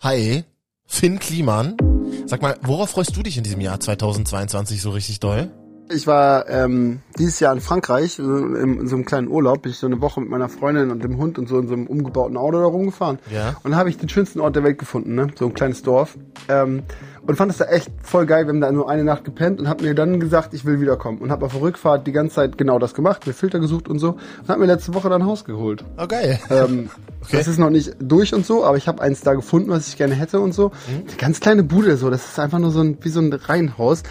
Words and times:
Hi, 0.00 0.44
Finn 0.86 1.18
Kliman. 1.18 1.76
Sag 2.26 2.40
mal, 2.40 2.56
worauf 2.62 2.90
freust 2.90 3.16
du 3.16 3.22
dich 3.24 3.36
in 3.36 3.42
diesem 3.42 3.60
Jahr 3.60 3.80
2022 3.80 4.80
so 4.80 4.90
richtig 4.90 5.18
doll? 5.18 5.50
Ich 5.90 6.06
war 6.06 6.48
ähm, 6.48 7.00
dieses 7.18 7.40
Jahr 7.40 7.52
in 7.54 7.60
Frankreich, 7.60 8.18
in, 8.18 8.86
so 8.86 8.96
einem 8.96 9.04
kleinen 9.04 9.28
Urlaub. 9.28 9.62
Bin 9.62 9.72
ich 9.72 9.78
so 9.78 9.86
eine 9.86 10.00
Woche 10.00 10.20
mit 10.20 10.28
meiner 10.28 10.48
Freundin 10.48 10.90
und 10.90 11.02
dem 11.02 11.16
Hund 11.16 11.38
und 11.38 11.48
so 11.48 11.58
in 11.58 11.66
so 11.66 11.74
einem 11.74 11.86
umgebauten 11.86 12.36
Auto 12.36 12.58
da 12.60 12.66
rumgefahren. 12.66 13.18
Ja. 13.30 13.56
Und 13.62 13.72
da 13.72 13.78
habe 13.78 13.88
ich 13.88 13.96
den 13.96 14.08
schönsten 14.08 14.40
Ort 14.40 14.56
der 14.56 14.64
Welt 14.64 14.78
gefunden, 14.78 15.14
ne? 15.14 15.28
So 15.38 15.46
ein 15.46 15.54
kleines 15.54 15.82
Dorf. 15.82 16.16
Ähm, 16.48 16.82
und 17.26 17.36
fand 17.36 17.50
es 17.50 17.58
da 17.58 17.66
echt 17.66 17.90
voll 18.02 18.26
geil. 18.26 18.46
Wir 18.46 18.50
haben 18.50 18.60
da 18.60 18.72
nur 18.72 18.88
eine 18.88 19.04
Nacht 19.04 19.24
gepennt 19.24 19.60
und 19.60 19.68
hab 19.68 19.82
mir 19.82 19.94
dann 19.94 20.20
gesagt, 20.20 20.54
ich 20.54 20.64
will 20.64 20.80
wiederkommen. 20.80 21.18
Und 21.18 21.30
hab 21.30 21.42
auf 21.42 21.52
der 21.52 21.62
Rückfahrt 21.62 22.06
die 22.06 22.12
ganze 22.12 22.36
Zeit 22.36 22.58
genau 22.58 22.78
das 22.78 22.94
gemacht, 22.94 23.26
mir 23.26 23.32
Filter 23.32 23.58
gesucht 23.58 23.88
und 23.88 23.98
so. 23.98 24.12
Und 24.40 24.48
hab 24.48 24.58
mir 24.58 24.66
letzte 24.66 24.94
Woche 24.94 25.08
dann 25.08 25.22
ein 25.22 25.28
Haus 25.28 25.44
geholt. 25.44 25.84
Oh, 25.98 26.06
geil. 26.06 26.38
Ähm, 26.50 26.90
Okay. 27.20 27.36
Das 27.36 27.48
ist 27.48 27.58
noch 27.58 27.70
nicht 27.70 27.96
durch 28.00 28.32
und 28.32 28.46
so, 28.46 28.64
aber 28.64 28.76
ich 28.76 28.86
habe 28.86 29.02
eins 29.02 29.20
da 29.20 29.34
gefunden, 29.34 29.70
was 29.70 29.88
ich 29.88 29.96
gerne 29.96 30.14
hätte 30.14 30.40
und 30.40 30.54
so. 30.54 30.70
Eine 30.88 31.16
ganz 31.18 31.40
kleine 31.40 31.64
Bude, 31.64 31.96
so. 31.96 32.10
Das 32.10 32.24
ist 32.24 32.38
einfach 32.38 32.58
nur 32.58 32.70
so 32.70 32.80
ein, 32.80 32.96
wie 33.00 33.08
so 33.08 33.20
ein 33.20 33.32
Reihenhaus. 33.32 34.02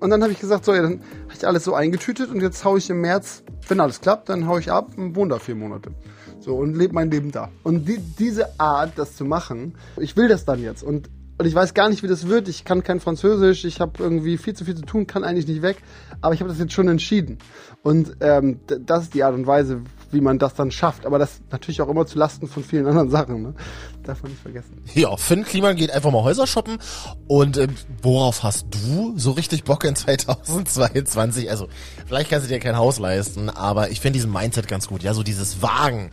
Und 0.00 0.10
dann 0.10 0.22
habe 0.22 0.32
ich 0.32 0.40
gesagt, 0.40 0.64
so, 0.64 0.74
ja, 0.74 0.82
dann 0.82 1.00
habe 1.00 1.34
ich 1.34 1.46
alles 1.46 1.64
so 1.64 1.74
eingetütet 1.74 2.30
und 2.30 2.40
jetzt 2.40 2.64
hau 2.64 2.76
ich 2.76 2.90
im 2.90 3.00
März, 3.00 3.44
wenn 3.68 3.80
alles 3.80 4.00
klappt, 4.00 4.28
dann 4.28 4.46
hau 4.46 4.58
ich 4.58 4.70
ab 4.70 4.90
und 4.96 5.14
wohne 5.14 5.30
da 5.30 5.38
vier 5.38 5.54
Monate. 5.54 5.92
So, 6.40 6.56
und 6.56 6.74
lebe 6.74 6.92
mein 6.92 7.10
Leben 7.10 7.30
da. 7.30 7.50
Und 7.62 7.86
die, 7.86 7.98
diese 7.98 8.58
Art, 8.58 8.92
das 8.96 9.14
zu 9.14 9.24
machen, 9.24 9.74
ich 9.96 10.16
will 10.16 10.26
das 10.28 10.44
dann 10.44 10.60
jetzt. 10.60 10.82
Und, 10.82 11.08
und 11.38 11.46
ich 11.46 11.54
weiß 11.54 11.72
gar 11.72 11.88
nicht, 11.88 12.02
wie 12.02 12.08
das 12.08 12.26
wird. 12.26 12.48
Ich 12.48 12.64
kann 12.64 12.82
kein 12.82 12.98
Französisch, 12.98 13.64
ich 13.64 13.80
habe 13.80 13.92
irgendwie 14.02 14.36
viel 14.38 14.54
zu 14.54 14.64
viel 14.64 14.74
zu 14.74 14.82
tun, 14.82 15.06
kann 15.06 15.22
eigentlich 15.22 15.46
nicht 15.46 15.62
weg. 15.62 15.76
Aber 16.20 16.34
ich 16.34 16.40
habe 16.40 16.50
das 16.50 16.58
jetzt 16.58 16.72
schon 16.72 16.88
entschieden. 16.88 17.38
Und 17.82 18.16
ähm, 18.20 18.58
das 18.66 19.04
ist 19.04 19.14
die 19.14 19.22
Art 19.22 19.34
und 19.34 19.46
Weise, 19.46 19.82
wie 20.12 20.20
man 20.20 20.38
das 20.38 20.54
dann 20.54 20.70
schafft. 20.70 21.06
Aber 21.06 21.18
das 21.18 21.40
natürlich 21.50 21.80
auch 21.82 21.88
immer 21.88 22.06
zu 22.06 22.18
Lasten 22.18 22.48
von 22.48 22.64
vielen 22.64 22.86
anderen 22.86 23.10
Sachen. 23.10 23.42
Ne? 23.42 23.54
Darf 24.02 24.22
man 24.22 24.32
nicht 24.32 24.42
vergessen. 24.42 24.82
Ja, 24.94 25.16
Finn 25.16 25.44
Kliman 25.44 25.76
geht 25.76 25.90
einfach 25.90 26.10
mal 26.10 26.22
Häuser 26.22 26.46
shoppen. 26.46 26.78
Und 27.26 27.56
ähm, 27.56 27.74
worauf 28.02 28.42
hast 28.42 28.66
du 28.70 29.14
so 29.16 29.32
richtig 29.32 29.64
Bock 29.64 29.84
in 29.84 29.96
2022? 29.96 31.50
Also, 31.50 31.68
vielleicht 32.06 32.30
kannst 32.30 32.46
du 32.46 32.52
dir 32.52 32.60
kein 32.60 32.76
Haus 32.76 32.98
leisten, 32.98 33.50
aber 33.50 33.90
ich 33.90 34.00
finde 34.00 34.18
diesen 34.18 34.32
Mindset 34.32 34.68
ganz 34.68 34.88
gut. 34.88 35.02
Ja, 35.02 35.14
so 35.14 35.22
dieses 35.22 35.62
Wagen. 35.62 36.10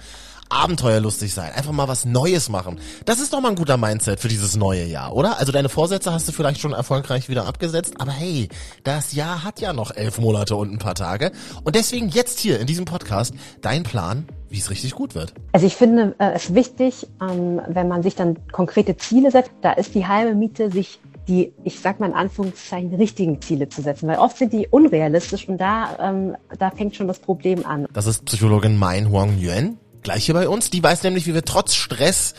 Abenteuerlustig 0.50 1.34
sein, 1.34 1.52
einfach 1.54 1.72
mal 1.72 1.88
was 1.88 2.06
Neues 2.06 2.50
machen. 2.50 2.80
Das 3.06 3.20
ist 3.20 3.34
doch 3.34 3.40
mal 3.42 3.50
ein 3.50 3.56
guter 3.56 3.78
Mindset 3.78 4.20
für 4.20 4.28
dieses 4.28 4.56
neue 4.56 4.84
Jahr, 4.86 5.16
oder? 5.16 5.40
Also 5.40 5.52
deine 5.52 5.70
Vorsätze 5.70 6.12
hast 6.12 6.28
du 6.28 6.32
vielleicht 6.32 6.60
schon 6.60 6.74
erfolgreich 6.74 7.30
wieder 7.30 7.46
abgesetzt, 7.46 7.94
aber 8.00 8.12
hey, 8.12 8.50
das 8.84 9.14
Jahr 9.14 9.44
hat 9.44 9.62
ja 9.62 9.74
noch 9.74 9.92
elf 9.96 10.18
Monate 10.20 10.56
und 10.56 10.72
ein 10.72 10.80
paar 10.80 10.96
Tage. 10.96 11.32
Und 11.64 11.76
deswegen 11.76 12.10
jetzt 12.10 12.40
hier 12.40 12.60
in 12.60 12.66
diesem 12.66 12.86
Podcast 12.86 13.34
dein 13.62 13.84
Plan, 13.84 14.26
wie 14.50 14.58
es 14.58 14.72
richtig 14.72 14.96
gut 14.96 15.14
wird. 15.14 15.34
Also 15.52 15.68
ich 15.68 15.76
finde 15.76 16.16
äh, 16.18 16.32
es 16.34 16.54
wichtig, 16.56 17.08
ähm, 17.22 17.62
wenn 17.68 17.88
man 17.88 18.02
sich 18.02 18.16
dann 18.16 18.38
konkrete 18.52 18.98
Ziele 18.98 19.30
setzt, 19.30 19.52
da 19.62 19.74
ist 19.74 19.94
die 19.94 20.08
halbe 20.08 20.34
Miete, 20.34 20.72
sich 20.72 21.00
die, 21.28 21.54
ich 21.64 21.80
sag 21.80 22.00
mal 22.00 22.08
in 22.08 22.16
Anführungszeichen, 22.16 22.94
richtigen 22.96 23.40
Ziele 23.42 23.70
zu 23.70 23.82
setzen, 23.84 24.08
weil 24.08 24.18
oft 24.18 24.38
sind 24.38 24.52
die 24.52 24.68
unrealistisch 24.68 25.48
und 25.48 25.60
da, 25.60 25.96
ähm, 26.00 26.36
da 26.58 26.72
fängt 26.72 26.96
schon 26.96 27.08
das 27.08 27.20
Problem 27.20 27.66
an. 27.66 27.86
Das 27.94 28.08
ist 28.08 28.26
Psychologin 28.26 28.76
Mein 28.78 29.12
Huang 29.12 29.38
Yuan. 29.40 29.78
Gleich 30.04 30.26
hier 30.26 30.36
bei 30.36 30.48
uns. 30.48 30.70
Die 30.70 30.82
weiß 30.82 31.04
nämlich, 31.04 31.28
wie 31.28 31.34
wir 31.34 31.44
trotz 31.44 31.76
Stress 31.76 32.34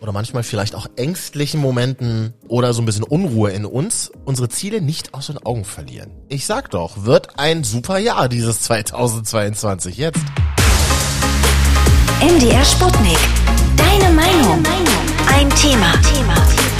oder 0.00 0.12
manchmal 0.12 0.42
vielleicht 0.42 0.74
auch 0.74 0.86
ängstlichen 0.96 1.60
Momenten 1.60 2.34
oder 2.48 2.74
so 2.74 2.82
ein 2.82 2.86
bisschen 2.86 3.04
Unruhe 3.04 3.50
in 3.50 3.64
uns 3.64 4.10
unsere 4.24 4.48
Ziele 4.48 4.80
nicht 4.80 5.14
aus 5.14 5.28
den 5.28 5.38
Augen 5.38 5.64
verlieren. 5.64 6.10
Ich 6.28 6.46
sag 6.46 6.70
doch, 6.70 7.04
wird 7.04 7.38
ein 7.38 7.62
super 7.62 7.98
Jahr 7.98 8.28
dieses 8.28 8.62
2022 8.62 9.96
jetzt. 9.96 10.20
MDR 12.20 12.64
Sputnik. 12.64 13.18
Deine 13.76 14.12
Meinung. 14.12 14.62
Ein 15.28 15.48
Thema. 15.50 15.92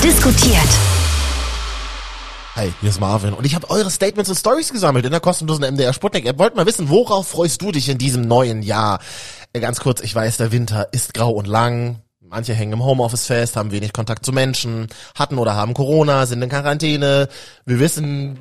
Diskutiert. 0.02 0.68
Hi, 2.56 2.72
hier 2.80 2.90
ist 2.90 3.00
Marvin 3.00 3.32
und 3.32 3.46
ich 3.46 3.54
habe 3.54 3.70
eure 3.70 3.90
Statements 3.90 4.28
und 4.28 4.36
Stories 4.36 4.72
gesammelt 4.72 5.06
in 5.06 5.10
der 5.10 5.20
kostenlosen 5.20 5.64
MDR 5.64 5.92
Sputnik 5.92 6.26
App. 6.26 6.38
Wollt 6.38 6.54
mal 6.54 6.66
wissen, 6.66 6.90
worauf 6.90 7.28
freust 7.28 7.62
du 7.62 7.72
dich 7.72 7.88
in 7.88 7.98
diesem 7.98 8.22
neuen 8.22 8.62
Jahr? 8.62 8.98
Äh, 9.52 9.60
Ganz 9.60 9.80
kurz, 9.80 10.00
ich 10.00 10.14
weiß, 10.14 10.38
der 10.38 10.52
Winter 10.52 10.88
ist 10.92 11.14
grau 11.14 11.30
und 11.30 11.46
lang. 11.46 12.00
Manche 12.20 12.54
hängen 12.54 12.72
im 12.72 12.84
Homeoffice 12.84 13.26
fest, 13.26 13.56
haben 13.56 13.72
wenig 13.72 13.92
Kontakt 13.92 14.24
zu 14.24 14.32
Menschen, 14.32 14.86
hatten 15.14 15.36
oder 15.36 15.54
haben 15.54 15.74
Corona, 15.74 16.24
sind 16.24 16.40
in 16.40 16.48
Quarantäne. 16.48 17.28
Wir 17.66 17.78
wissen 17.78 18.38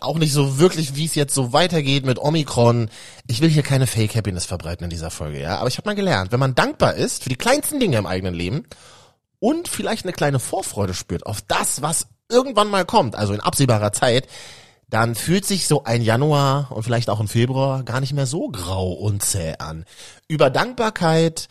auch 0.00 0.16
nicht 0.16 0.32
so 0.32 0.58
wirklich, 0.58 0.96
wie 0.96 1.04
es 1.04 1.14
jetzt 1.14 1.34
so 1.34 1.52
weitergeht 1.52 2.06
mit 2.06 2.18
Omikron. 2.18 2.88
Ich 3.26 3.42
will 3.42 3.50
hier 3.50 3.62
keine 3.62 3.86
Fake 3.86 4.14
Happiness 4.14 4.46
verbreiten 4.46 4.84
in 4.84 4.90
dieser 4.90 5.10
Folge, 5.10 5.40
ja. 5.40 5.58
Aber 5.58 5.68
ich 5.68 5.76
habe 5.76 5.88
mal 5.88 5.94
gelernt, 5.94 6.32
wenn 6.32 6.40
man 6.40 6.54
dankbar 6.54 6.94
ist 6.94 7.24
für 7.24 7.28
die 7.28 7.36
kleinsten 7.36 7.80
Dinge 7.80 7.98
im 7.98 8.06
eigenen 8.06 8.32
Leben 8.32 8.64
und 9.40 9.68
vielleicht 9.68 10.04
eine 10.04 10.12
kleine 10.12 10.38
Vorfreude 10.38 10.94
spürt 10.94 11.26
auf 11.26 11.42
das, 11.42 11.82
was 11.82 12.06
irgendwann 12.30 12.68
mal 12.68 12.86
kommt, 12.86 13.14
also 13.14 13.34
in 13.34 13.40
absehbarer 13.40 13.92
Zeit, 13.92 14.26
dann 14.90 15.14
fühlt 15.14 15.44
sich 15.44 15.66
so 15.66 15.84
ein 15.84 16.02
Januar 16.02 16.72
und 16.72 16.82
vielleicht 16.82 17.10
auch 17.10 17.20
ein 17.20 17.28
Februar 17.28 17.82
gar 17.82 18.00
nicht 18.00 18.14
mehr 18.14 18.26
so 18.26 18.48
grau 18.48 18.90
und 18.92 19.22
zäh 19.22 19.54
an. 19.58 19.84
Über 20.28 20.50
Dankbarkeit 20.50 21.48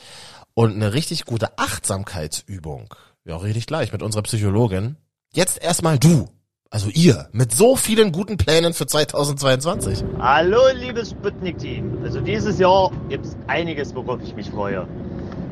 und 0.53 0.73
eine 0.73 0.93
richtig 0.93 1.25
gute 1.25 1.57
Achtsamkeitsübung, 1.57 2.93
ja, 3.25 3.37
rede 3.37 3.59
ich 3.59 3.67
gleich 3.67 3.91
mit 3.91 4.01
unserer 4.01 4.23
Psychologin. 4.23 4.97
Jetzt 5.33 5.61
erstmal 5.61 5.99
du, 5.99 6.29
also 6.71 6.89
ihr, 6.89 7.29
mit 7.31 7.53
so 7.53 7.75
vielen 7.75 8.11
guten 8.11 8.37
Plänen 8.37 8.73
für 8.73 8.87
2022. 8.87 10.03
Hallo, 10.19 10.61
liebes 10.73 11.11
Sputnik-Team. 11.11 11.99
Also 12.03 12.21
dieses 12.21 12.57
Jahr 12.57 12.91
gibt 13.09 13.25
es 13.25 13.37
einiges, 13.45 13.93
worauf 13.93 14.19
ich 14.23 14.35
mich 14.35 14.49
freue. 14.49 14.87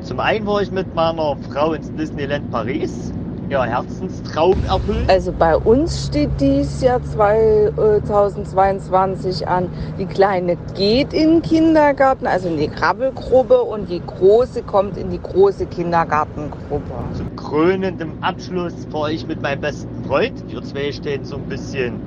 Zum 0.02 0.20
einen 0.20 0.48
war 0.48 0.62
ich 0.62 0.72
mit 0.72 0.94
meiner 0.96 1.38
Frau 1.52 1.74
ins 1.74 1.94
Disneyland 1.94 2.50
Paris, 2.50 3.12
ihr 3.50 3.64
Herzenstraum 3.64 4.56
erfüllt. 4.68 5.10
Also 5.10 5.32
bei 5.32 5.56
uns 5.56 6.08
steht 6.08 6.30
dies 6.40 6.82
Jahr 6.82 7.02
2022 7.04 9.48
an. 9.48 9.70
Die 9.98 10.06
Kleine 10.06 10.58
geht 10.76 11.14
in 11.14 11.30
den 11.30 11.42
Kindergarten, 11.42 12.28
also 12.28 12.48
in 12.48 12.58
die 12.58 12.68
Krabbelgruppe 12.68 13.60
und 13.62 13.90
die 13.90 14.02
Große 14.06 14.62
kommt 14.64 14.98
in 14.98 15.10
die 15.12 15.22
große 15.22 15.66
Kindergartengruppe. 15.68 16.92
Zum 17.14 17.34
krönenden 17.36 18.12
Abschluss 18.22 18.74
fahre 18.92 19.14
ich 19.14 19.26
mit 19.28 19.42
meinem 19.42 19.62
besten 19.62 20.04
Freund. 20.06 20.44
Wir 20.48 20.62
zwei 20.64 20.92
stehen 20.92 21.24
so 21.24 21.38
ein 21.38 21.44
bisschen 21.44 22.02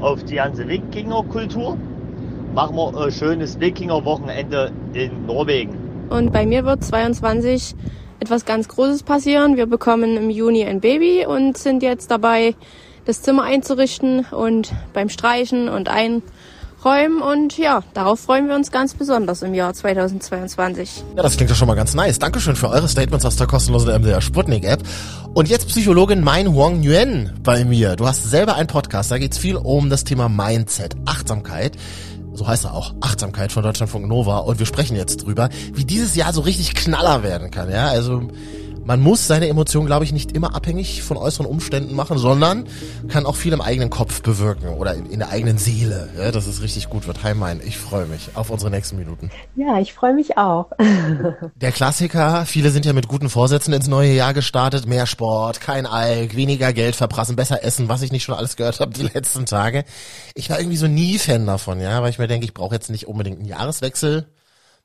auf 0.00 0.24
die 0.24 0.34
ganze 0.36 0.66
Wikinger-Kultur. 0.68 1.76
Machen 2.54 2.76
wir 2.76 2.96
ein 2.96 3.12
schönes 3.12 3.60
Wikinger-Wochenende 3.60 4.72
in 4.94 5.26
Norwegen. 5.26 5.76
Und 6.08 6.32
bei 6.32 6.46
mir 6.46 6.64
wird 6.64 6.82
22 6.82 7.76
etwas 8.20 8.44
ganz 8.44 8.68
Großes 8.68 9.02
passieren. 9.02 9.56
Wir 9.56 9.66
bekommen 9.66 10.16
im 10.16 10.30
Juni 10.30 10.64
ein 10.64 10.80
Baby 10.80 11.26
und 11.26 11.56
sind 11.56 11.82
jetzt 11.82 12.10
dabei, 12.10 12.54
das 13.04 13.22
Zimmer 13.22 13.44
einzurichten 13.44 14.26
und 14.30 14.72
beim 14.92 15.08
Streichen 15.08 15.68
und 15.68 15.88
Einräumen. 15.88 17.22
Und 17.22 17.56
ja, 17.56 17.82
darauf 17.94 18.20
freuen 18.20 18.48
wir 18.48 18.54
uns 18.54 18.70
ganz 18.70 18.94
besonders 18.94 19.42
im 19.42 19.54
Jahr 19.54 19.72
2022. 19.72 21.04
Ja, 21.16 21.22
das 21.22 21.36
klingt 21.36 21.50
doch 21.50 21.56
schon 21.56 21.68
mal 21.68 21.74
ganz 21.74 21.94
nice. 21.94 22.18
Dankeschön 22.18 22.56
für 22.56 22.68
eure 22.68 22.88
Statements 22.88 23.24
aus 23.24 23.36
der 23.36 23.46
kostenlosen 23.46 23.94
MDR 23.94 24.20
Sputnik 24.20 24.64
App. 24.64 24.82
Und 25.32 25.48
jetzt 25.48 25.68
Psychologin 25.68 26.22
Mein 26.22 26.52
Huang 26.52 26.80
Nguyen 26.80 27.32
bei 27.42 27.64
mir. 27.64 27.96
Du 27.96 28.06
hast 28.06 28.28
selber 28.28 28.56
einen 28.56 28.68
Podcast, 28.68 29.10
da 29.10 29.18
geht's 29.18 29.38
viel 29.38 29.56
um 29.56 29.88
das 29.88 30.04
Thema 30.04 30.28
Mindset, 30.28 30.96
Achtsamkeit. 31.06 31.76
So 32.38 32.46
heißt 32.46 32.66
er 32.66 32.74
auch, 32.74 32.94
Achtsamkeit 33.00 33.50
von 33.50 33.64
Deutschlandfunk 33.64 34.06
Nova. 34.06 34.38
Und 34.38 34.60
wir 34.60 34.66
sprechen 34.66 34.96
jetzt 34.96 35.24
drüber, 35.24 35.48
wie 35.74 35.84
dieses 35.84 36.14
Jahr 36.14 36.32
so 36.32 36.40
richtig 36.40 36.76
Knaller 36.76 37.24
werden 37.24 37.50
kann. 37.50 37.68
Ja, 37.68 37.88
also 37.88 38.28
man 38.88 39.00
muss 39.00 39.26
seine 39.26 39.48
Emotionen, 39.48 39.86
glaube 39.86 40.06
ich, 40.06 40.12
nicht 40.12 40.32
immer 40.32 40.54
abhängig 40.54 41.02
von 41.02 41.18
äußeren 41.18 41.44
Umständen 41.44 41.94
machen, 41.94 42.16
sondern 42.16 42.66
kann 43.08 43.26
auch 43.26 43.36
viel 43.36 43.52
im 43.52 43.60
eigenen 43.60 43.90
Kopf 43.90 44.22
bewirken 44.22 44.68
oder 44.70 44.94
in, 44.94 45.18
der 45.18 45.28
eigenen 45.28 45.58
Seele. 45.58 46.08
Ja, 46.16 46.32
dass 46.32 46.46
es 46.46 46.62
richtig 46.62 46.88
gut 46.88 47.06
wird. 47.06 47.22
Hi, 47.22 47.34
mein, 47.34 47.60
ich 47.62 47.76
freue 47.76 48.06
mich 48.06 48.30
auf 48.32 48.48
unsere 48.48 48.70
nächsten 48.70 48.96
Minuten. 48.96 49.30
Ja, 49.56 49.78
ich 49.78 49.92
freue 49.92 50.14
mich 50.14 50.38
auch. 50.38 50.70
Der 51.56 51.70
Klassiker, 51.70 52.46
viele 52.46 52.70
sind 52.70 52.86
ja 52.86 52.94
mit 52.94 53.08
guten 53.08 53.28
Vorsätzen 53.28 53.74
ins 53.74 53.88
neue 53.88 54.12
Jahr 54.12 54.32
gestartet. 54.32 54.86
Mehr 54.86 55.04
Sport, 55.04 55.60
kein 55.60 55.84
Alk, 55.84 56.34
weniger 56.34 56.72
Geld 56.72 56.96
verprassen, 56.96 57.36
besser 57.36 57.62
essen, 57.62 57.90
was 57.90 58.00
ich 58.00 58.10
nicht 58.10 58.24
schon 58.24 58.36
alles 58.36 58.56
gehört 58.56 58.80
habe 58.80 58.92
die 58.92 59.02
letzten 59.14 59.44
Tage. 59.44 59.84
Ich 60.34 60.48
war 60.48 60.58
irgendwie 60.58 60.78
so 60.78 60.86
nie 60.86 61.18
Fan 61.18 61.44
davon, 61.44 61.78
ja, 61.78 62.00
weil 62.00 62.08
ich 62.08 62.18
mir 62.18 62.26
denke, 62.26 62.46
ich 62.46 62.54
brauche 62.54 62.74
jetzt 62.74 62.88
nicht 62.88 63.06
unbedingt 63.06 63.40
einen 63.40 63.48
Jahreswechsel, 63.48 64.28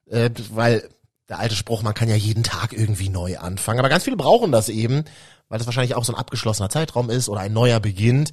äh, 0.10 0.30
weil 0.52 0.90
der 1.30 1.40
alte 1.40 1.56
Spruch, 1.56 1.84
man 1.84 1.94
kann 1.94 2.10
ja 2.10 2.16
jeden 2.16 2.44
Tag 2.44 2.74
irgendwie 2.74 3.10
neu 3.10 3.38
anfangen. 3.38 3.80
Aber 3.80 3.90
ganz 3.90 4.04
viele 4.04 4.18
brauchen 4.18 4.52
das 4.52 4.68
eben, 4.68 5.06
weil 5.48 5.58
das 5.58 5.68
wahrscheinlich 5.68 5.96
auch 5.96 6.04
so 6.04 6.12
ein 6.14 6.20
abgeschlossener 6.20 6.70
Zeitraum 6.70 7.10
ist 7.10 7.30
oder 7.30 7.42
ein 7.42 7.54
neuer 7.54 7.80
beginnt. 7.80 8.32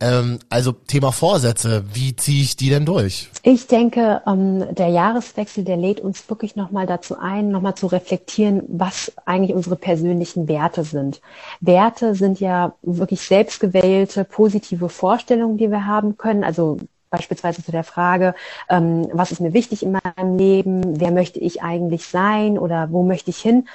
Ähm, 0.00 0.40
also 0.48 0.72
Thema 0.72 1.12
Vorsätze, 1.12 1.84
wie 1.92 2.16
ziehe 2.16 2.42
ich 2.42 2.56
die 2.56 2.68
denn 2.70 2.84
durch? 2.84 3.30
Ich 3.44 3.68
denke, 3.68 4.22
ähm, 4.26 4.74
der 4.74 4.88
Jahreswechsel, 4.88 5.64
der 5.64 5.76
lädt 5.76 6.00
uns 6.00 6.28
wirklich 6.28 6.56
nochmal 6.56 6.86
dazu 6.86 7.16
ein, 7.16 7.50
nochmal 7.50 7.76
zu 7.76 7.86
reflektieren, 7.86 8.62
was 8.68 9.12
eigentlich 9.24 9.54
unsere 9.54 9.76
persönlichen 9.76 10.48
Werte 10.48 10.82
sind. 10.82 11.20
Werte 11.60 12.16
sind 12.16 12.40
ja 12.40 12.74
wirklich 12.82 13.20
selbstgewählte, 13.20 14.24
positive 14.24 14.88
Vorstellungen, 14.88 15.58
die 15.58 15.70
wir 15.70 15.86
haben 15.86 16.16
können. 16.16 16.42
Also 16.42 16.78
beispielsweise 17.12 17.62
zu 17.62 17.70
der 17.70 17.84
Frage, 17.84 18.34
ähm, 18.68 19.06
was 19.12 19.30
ist 19.30 19.40
mir 19.40 19.52
wichtig 19.52 19.84
in 19.84 19.92
meinem 19.92 20.36
Leben, 20.36 21.00
wer 21.00 21.12
möchte 21.12 21.38
ich 21.38 21.62
eigentlich 21.62 22.06
sein 22.08 22.58
oder 22.58 22.90
wo 22.90 23.04
möchte 23.04 23.30
ich 23.30 23.38
hin? 23.38 23.68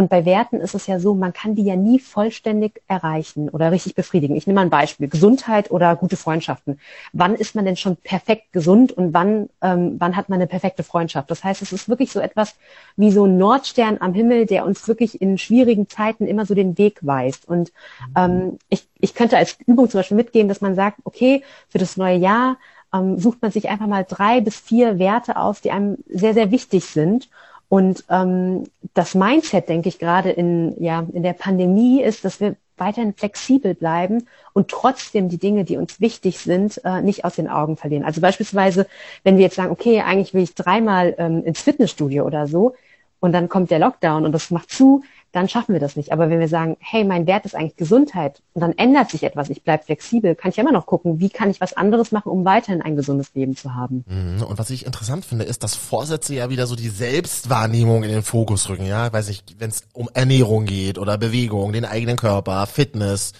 Und 0.00 0.08
bei 0.08 0.24
Werten 0.24 0.60
ist 0.60 0.74
es 0.74 0.86
ja 0.86 0.98
so, 0.98 1.14
man 1.14 1.34
kann 1.34 1.54
die 1.54 1.62
ja 1.62 1.76
nie 1.76 1.98
vollständig 1.98 2.80
erreichen 2.88 3.50
oder 3.50 3.70
richtig 3.70 3.94
befriedigen. 3.94 4.34
Ich 4.34 4.46
nehme 4.46 4.60
mal 4.60 4.62
ein 4.62 4.70
Beispiel. 4.70 5.08
Gesundheit 5.08 5.70
oder 5.70 5.94
gute 5.94 6.16
Freundschaften. 6.16 6.80
Wann 7.12 7.34
ist 7.34 7.54
man 7.54 7.66
denn 7.66 7.76
schon 7.76 7.96
perfekt 7.96 8.50
gesund 8.52 8.92
und 8.92 9.12
wann, 9.12 9.50
ähm, 9.60 9.96
wann 9.98 10.16
hat 10.16 10.30
man 10.30 10.38
eine 10.38 10.46
perfekte 10.46 10.84
Freundschaft? 10.84 11.30
Das 11.30 11.44
heißt, 11.44 11.60
es 11.60 11.72
ist 11.72 11.90
wirklich 11.90 12.12
so 12.12 12.20
etwas 12.20 12.54
wie 12.96 13.10
so 13.10 13.26
ein 13.26 13.36
Nordstern 13.36 13.98
am 14.00 14.14
Himmel, 14.14 14.46
der 14.46 14.64
uns 14.64 14.88
wirklich 14.88 15.20
in 15.20 15.36
schwierigen 15.36 15.86
Zeiten 15.86 16.26
immer 16.26 16.46
so 16.46 16.54
den 16.54 16.78
Weg 16.78 17.00
weist. 17.02 17.46
Und 17.46 17.70
ähm, 18.16 18.58
ich, 18.70 18.88
ich 19.00 19.14
könnte 19.14 19.36
als 19.36 19.58
Übung 19.66 19.90
zum 19.90 19.98
Beispiel 19.98 20.16
mitgeben, 20.16 20.48
dass 20.48 20.62
man 20.62 20.74
sagt, 20.74 21.00
okay, 21.04 21.42
für 21.68 21.76
das 21.76 21.98
neue 21.98 22.16
Jahr 22.16 22.56
ähm, 22.92 23.18
sucht 23.18 23.42
man 23.42 23.50
sich 23.50 23.68
einfach 23.68 23.86
mal 23.86 24.04
drei 24.08 24.40
bis 24.40 24.56
vier 24.56 24.98
Werte 24.98 25.36
aus, 25.36 25.60
die 25.60 25.70
einem 25.70 25.98
sehr, 26.08 26.34
sehr 26.34 26.50
wichtig 26.50 26.84
sind. 26.84 27.28
Und 27.68 28.04
ähm, 28.10 28.64
das 28.94 29.14
Mindset, 29.14 29.68
denke 29.68 29.88
ich, 29.88 29.98
gerade 29.98 30.30
in, 30.30 30.82
ja, 30.82 31.06
in 31.12 31.22
der 31.22 31.34
Pandemie 31.34 32.02
ist, 32.02 32.24
dass 32.24 32.40
wir 32.40 32.56
weiterhin 32.76 33.14
flexibel 33.14 33.74
bleiben 33.74 34.26
und 34.54 34.68
trotzdem 34.68 35.28
die 35.28 35.38
Dinge, 35.38 35.64
die 35.64 35.76
uns 35.76 36.00
wichtig 36.00 36.38
sind, 36.38 36.80
äh, 36.84 37.02
nicht 37.02 37.24
aus 37.24 37.36
den 37.36 37.48
Augen 37.48 37.76
verlieren. 37.76 38.04
Also 38.04 38.20
beispielsweise, 38.20 38.86
wenn 39.22 39.36
wir 39.36 39.44
jetzt 39.44 39.56
sagen, 39.56 39.70
okay, 39.70 40.00
eigentlich 40.00 40.34
will 40.34 40.42
ich 40.42 40.54
dreimal 40.54 41.14
ähm, 41.18 41.44
ins 41.44 41.60
Fitnessstudio 41.60 42.24
oder 42.24 42.46
so, 42.46 42.74
und 43.20 43.32
dann 43.32 43.48
kommt 43.48 43.70
der 43.70 43.78
Lockdown 43.78 44.24
und 44.24 44.32
das 44.32 44.50
macht 44.50 44.70
zu, 44.70 45.04
dann 45.32 45.48
schaffen 45.48 45.72
wir 45.72 45.80
das 45.80 45.96
nicht. 45.96 46.12
Aber 46.12 46.28
wenn 46.28 46.40
wir 46.40 46.48
sagen, 46.48 46.76
hey, 46.80 47.04
mein 47.04 47.26
Wert 47.26 47.44
ist 47.44 47.54
eigentlich 47.54 47.76
Gesundheit 47.76 48.42
und 48.52 48.62
dann 48.62 48.72
ändert 48.72 49.10
sich 49.10 49.22
etwas, 49.22 49.48
ich 49.50 49.62
bleibe 49.62 49.84
flexibel, 49.84 50.34
kann 50.34 50.50
ich 50.50 50.58
immer 50.58 50.72
noch 50.72 50.86
gucken, 50.86 51.20
wie 51.20 51.30
kann 51.30 51.50
ich 51.50 51.60
was 51.60 51.72
anderes 51.72 52.12
machen, 52.12 52.30
um 52.30 52.44
weiterhin 52.44 52.82
ein 52.82 52.96
gesundes 52.96 53.34
Leben 53.34 53.56
zu 53.56 53.74
haben. 53.74 54.04
Mhm. 54.08 54.42
Und 54.42 54.58
was 54.58 54.70
ich 54.70 54.86
interessant 54.86 55.24
finde, 55.24 55.44
ist, 55.44 55.62
dass 55.62 55.76
Vorsätze 55.76 56.34
ja 56.34 56.50
wieder 56.50 56.66
so 56.66 56.74
die 56.74 56.88
Selbstwahrnehmung 56.88 58.02
in 58.02 58.10
den 58.10 58.22
Fokus 58.22 58.68
rücken, 58.68 58.86
ja, 58.86 59.12
weiß 59.12 59.28
ich, 59.28 59.44
wenn 59.58 59.70
es 59.70 59.84
um 59.92 60.08
Ernährung 60.14 60.64
geht 60.64 60.98
oder 60.98 61.16
Bewegung, 61.16 61.72
den 61.72 61.84
eigenen 61.84 62.16
Körper, 62.16 62.66
Fitness, 62.66 63.32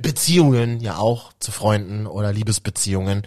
Beziehungen 0.00 0.80
ja 0.80 0.98
auch 0.98 1.32
zu 1.38 1.52
Freunden 1.52 2.06
oder 2.06 2.32
Liebesbeziehungen. 2.32 3.22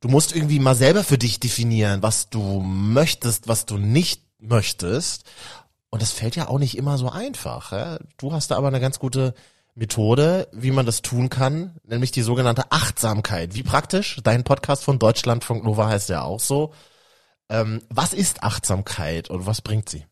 Du 0.00 0.08
musst 0.08 0.34
irgendwie 0.34 0.60
mal 0.60 0.74
selber 0.74 1.02
für 1.02 1.18
dich 1.18 1.40
definieren, 1.40 2.02
was 2.02 2.28
du 2.28 2.60
möchtest, 2.60 3.48
was 3.48 3.66
du 3.66 3.78
nicht 3.78 4.22
möchtest. 4.38 5.24
Und 5.94 6.02
das 6.02 6.10
fällt 6.10 6.34
ja 6.34 6.48
auch 6.48 6.58
nicht 6.58 6.76
immer 6.76 6.98
so 6.98 7.08
einfach. 7.08 7.70
Ja? 7.70 7.98
Du 8.16 8.32
hast 8.32 8.50
da 8.50 8.56
aber 8.56 8.66
eine 8.66 8.80
ganz 8.80 8.98
gute 8.98 9.32
Methode, 9.76 10.48
wie 10.50 10.72
man 10.72 10.86
das 10.86 11.02
tun 11.02 11.30
kann, 11.30 11.76
nämlich 11.84 12.10
die 12.10 12.22
sogenannte 12.22 12.72
Achtsamkeit. 12.72 13.54
Wie 13.54 13.62
praktisch? 13.62 14.20
Dein 14.24 14.42
Podcast 14.42 14.82
von 14.82 14.98
Deutschlandfunk 14.98 15.62
Nova 15.62 15.86
heißt 15.86 16.08
ja 16.08 16.22
auch 16.22 16.40
so. 16.40 16.72
Ähm, 17.48 17.80
was 17.90 18.12
ist 18.12 18.42
Achtsamkeit 18.42 19.30
und 19.30 19.46
was 19.46 19.62
bringt 19.62 19.88
sie? 19.88 20.04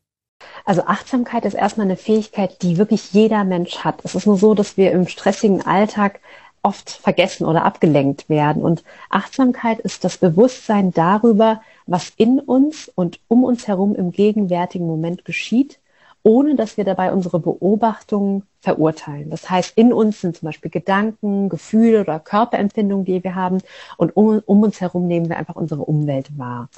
Also 0.64 0.86
Achtsamkeit 0.86 1.44
ist 1.44 1.54
erstmal 1.54 1.86
eine 1.86 1.96
Fähigkeit, 1.96 2.62
die 2.62 2.78
wirklich 2.78 3.12
jeder 3.12 3.42
Mensch 3.42 3.78
hat. 3.78 4.04
Es 4.04 4.14
ist 4.14 4.26
nur 4.26 4.38
so, 4.38 4.54
dass 4.54 4.76
wir 4.76 4.92
im 4.92 5.08
stressigen 5.08 5.66
Alltag 5.66 6.20
oft 6.62 6.90
vergessen 6.90 7.46
oder 7.46 7.64
abgelenkt 7.64 8.28
werden. 8.28 8.62
Und 8.62 8.84
Achtsamkeit 9.10 9.80
ist 9.80 10.04
das 10.04 10.18
Bewusstsein 10.18 10.92
darüber, 10.92 11.60
was 11.86 12.12
in 12.16 12.38
uns 12.38 12.90
und 12.94 13.18
um 13.28 13.44
uns 13.44 13.66
herum 13.66 13.94
im 13.94 14.12
gegenwärtigen 14.12 14.86
Moment 14.86 15.24
geschieht, 15.24 15.78
ohne 16.22 16.54
dass 16.54 16.76
wir 16.76 16.84
dabei 16.84 17.12
unsere 17.12 17.40
Beobachtungen 17.40 18.44
verurteilen. 18.60 19.28
Das 19.28 19.50
heißt, 19.50 19.76
in 19.76 19.92
uns 19.92 20.20
sind 20.20 20.36
zum 20.36 20.46
Beispiel 20.46 20.70
Gedanken, 20.70 21.48
Gefühle 21.48 22.02
oder 22.02 22.20
Körperempfindungen, 22.20 23.04
die 23.04 23.24
wir 23.24 23.34
haben 23.34 23.58
und 23.96 24.16
um, 24.16 24.40
um, 24.46 24.62
uns 24.62 24.80
herum 24.80 25.08
nehmen 25.08 25.28
wir 25.28 25.36
einfach 25.36 25.56
unsere 25.56 25.82
Umwelt 25.82 26.38
wahr. 26.38 26.68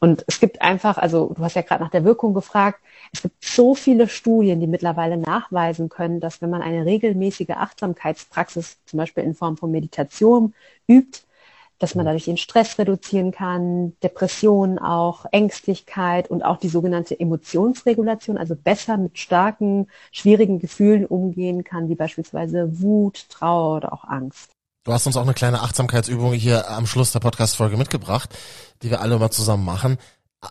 Und 0.00 0.24
es 0.26 0.38
gibt 0.38 0.60
einfach, 0.60 0.98
also 0.98 1.32
du 1.34 1.42
hast 1.42 1.56
ja 1.56 1.62
gerade 1.62 1.82
nach 1.82 1.90
der 1.90 2.04
Wirkung 2.04 2.34
gefragt, 2.34 2.80
es 3.12 3.22
gibt 3.22 3.42
so 3.42 3.74
viele 3.74 4.06
Studien, 4.06 4.60
die 4.60 4.66
mittlerweile 4.66 5.16
nachweisen 5.16 5.88
können, 5.88 6.20
dass 6.20 6.42
wenn 6.42 6.50
man 6.50 6.60
eine 6.60 6.84
regelmäßige 6.84 7.50
Achtsamkeitspraxis, 7.50 8.78
zum 8.84 8.98
Beispiel 8.98 9.24
in 9.24 9.34
Form 9.34 9.56
von 9.56 9.70
Meditation, 9.70 10.52
übt, 10.86 11.20
dass 11.80 11.94
man 11.94 12.04
dadurch 12.04 12.26
den 12.26 12.36
Stress 12.36 12.78
reduzieren 12.78 13.32
kann, 13.32 13.94
Depressionen 14.02 14.78
auch, 14.78 15.24
Ängstlichkeit 15.32 16.30
und 16.30 16.44
auch 16.44 16.58
die 16.58 16.68
sogenannte 16.68 17.18
Emotionsregulation, 17.18 18.38
also 18.38 18.54
besser 18.54 18.98
mit 18.98 19.18
starken, 19.18 19.88
schwierigen 20.12 20.60
Gefühlen 20.60 21.06
umgehen 21.06 21.64
kann, 21.64 21.88
wie 21.88 21.94
beispielsweise 21.96 22.80
Wut, 22.80 23.28
Trauer 23.30 23.78
oder 23.78 23.92
auch 23.92 24.04
Angst. 24.04 24.52
Du 24.84 24.92
hast 24.92 25.06
uns 25.06 25.16
auch 25.16 25.22
eine 25.22 25.34
kleine 25.34 25.62
Achtsamkeitsübung 25.62 26.32
hier 26.34 26.70
am 26.70 26.86
Schluss 26.86 27.12
der 27.12 27.20
Podcast-Folge 27.20 27.76
mitgebracht, 27.76 28.30
die 28.82 28.90
wir 28.90 29.00
alle 29.00 29.18
mal 29.18 29.30
zusammen 29.30 29.64
machen. 29.64 29.98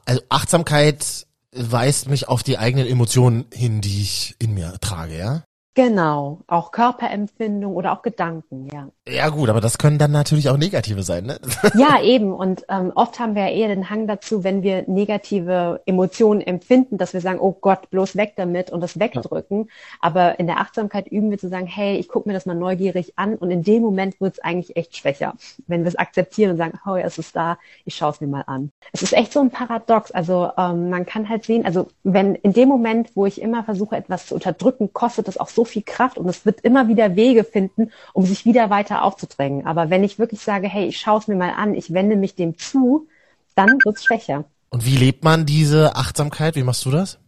Also 0.05 0.21
Achtsamkeit 0.29 1.27
weist 1.51 2.09
mich 2.09 2.27
auf 2.27 2.43
die 2.43 2.57
eigenen 2.57 2.87
Emotionen 2.87 3.45
hin, 3.53 3.81
die 3.81 4.01
ich 4.01 4.35
in 4.39 4.53
mir 4.53 4.77
trage, 4.81 5.17
ja? 5.17 5.43
Genau, 5.75 6.41
auch 6.47 6.71
Körperempfindung 6.71 7.75
oder 7.75 7.93
auch 7.93 8.01
Gedanken, 8.01 8.67
ja. 8.73 8.89
Ja 9.07 9.29
gut, 9.29 9.49
aber 9.49 9.61
das 9.61 9.77
können 9.77 9.97
dann 9.97 10.11
natürlich 10.11 10.49
auch 10.49 10.57
negative 10.57 11.03
sein, 11.03 11.25
ne? 11.25 11.39
Ja, 11.75 12.01
eben. 12.01 12.33
Und 12.33 12.65
ähm, 12.69 12.91
oft 12.95 13.19
haben 13.19 13.35
wir 13.35 13.43
ja 13.43 13.55
eher 13.55 13.67
den 13.69 13.89
Hang 13.89 14.07
dazu, 14.07 14.43
wenn 14.43 14.63
wir 14.63 14.83
negative 14.87 15.81
Emotionen 15.85 16.41
empfinden, 16.41 16.97
dass 16.97 17.13
wir 17.13 17.21
sagen, 17.21 17.39
oh 17.39 17.53
Gott, 17.53 17.89
bloß 17.91 18.15
weg 18.15 18.33
damit 18.35 18.71
und 18.71 18.81
das 18.81 18.99
wegdrücken. 18.99 19.59
Ja. 19.59 19.65
Aber 20.01 20.39
in 20.39 20.47
der 20.47 20.57
Achtsamkeit 20.57 21.07
üben 21.07 21.29
wir 21.29 21.37
zu 21.37 21.49
sagen, 21.49 21.67
hey, 21.67 21.97
ich 21.97 22.07
gucke 22.07 22.27
mir 22.27 22.33
das 22.33 22.45
mal 22.45 22.55
neugierig 22.55 23.13
an 23.15 23.35
und 23.35 23.51
in 23.51 23.63
dem 23.63 23.81
Moment 23.81 24.19
wird 24.19 24.33
es 24.33 24.39
eigentlich 24.39 24.75
echt 24.75 24.97
schwächer. 24.97 25.35
Wenn 25.67 25.83
wir 25.83 25.87
es 25.87 25.95
akzeptieren 25.95 26.51
und 26.51 26.57
sagen, 26.57 26.79
oh, 26.85 26.95
ja, 26.95 27.05
es 27.05 27.19
ist 27.19 27.35
da, 27.35 27.57
ich 27.85 27.95
schaue 27.95 28.11
es 28.11 28.21
mir 28.21 28.27
mal 28.27 28.43
an. 28.47 28.71
Es 28.91 29.03
ist 29.03 29.13
echt 29.13 29.31
so 29.31 29.39
ein 29.39 29.51
Paradox. 29.51 30.11
Also 30.11 30.49
ähm, 30.57 30.89
man 30.89 31.05
kann 31.05 31.29
halt 31.29 31.45
sehen, 31.45 31.65
also 31.65 31.87
wenn 32.03 32.35
in 32.35 32.53
dem 32.53 32.67
Moment, 32.67 33.11
wo 33.15 33.27
ich 33.27 33.41
immer 33.41 33.63
versuche, 33.63 33.95
etwas 33.95 34.25
zu 34.25 34.35
unterdrücken, 34.35 34.91
kostet 34.93 35.27
das 35.27 35.37
auch 35.37 35.47
so 35.47 35.68
viel 35.69 35.83
Kraft 35.83 36.17
und 36.17 36.27
es 36.27 36.45
wird 36.45 36.61
immer 36.61 36.87
wieder 36.87 37.15
Wege 37.15 37.43
finden, 37.43 37.91
um 38.13 38.25
sich 38.25 38.45
wieder 38.45 38.69
weiter 38.69 39.03
aufzudrängen. 39.03 39.65
Aber 39.65 39.89
wenn 39.89 40.03
ich 40.03 40.19
wirklich 40.19 40.41
sage, 40.41 40.67
hey, 40.67 40.87
ich 40.87 40.99
schaue 40.99 41.19
es 41.19 41.27
mir 41.27 41.35
mal 41.35 41.51
an, 41.51 41.73
ich 41.73 41.93
wende 41.93 42.15
mich 42.15 42.35
dem 42.35 42.57
zu, 42.57 43.07
dann 43.55 43.69
wird 43.83 43.97
es 43.97 44.03
schwächer. 44.03 44.45
Und 44.69 44.85
wie 44.85 44.97
lebt 44.97 45.23
man 45.23 45.45
diese 45.45 45.95
Achtsamkeit? 45.95 46.55
Wie 46.55 46.63
machst 46.63 46.85
du 46.85 46.91
das? 46.91 47.19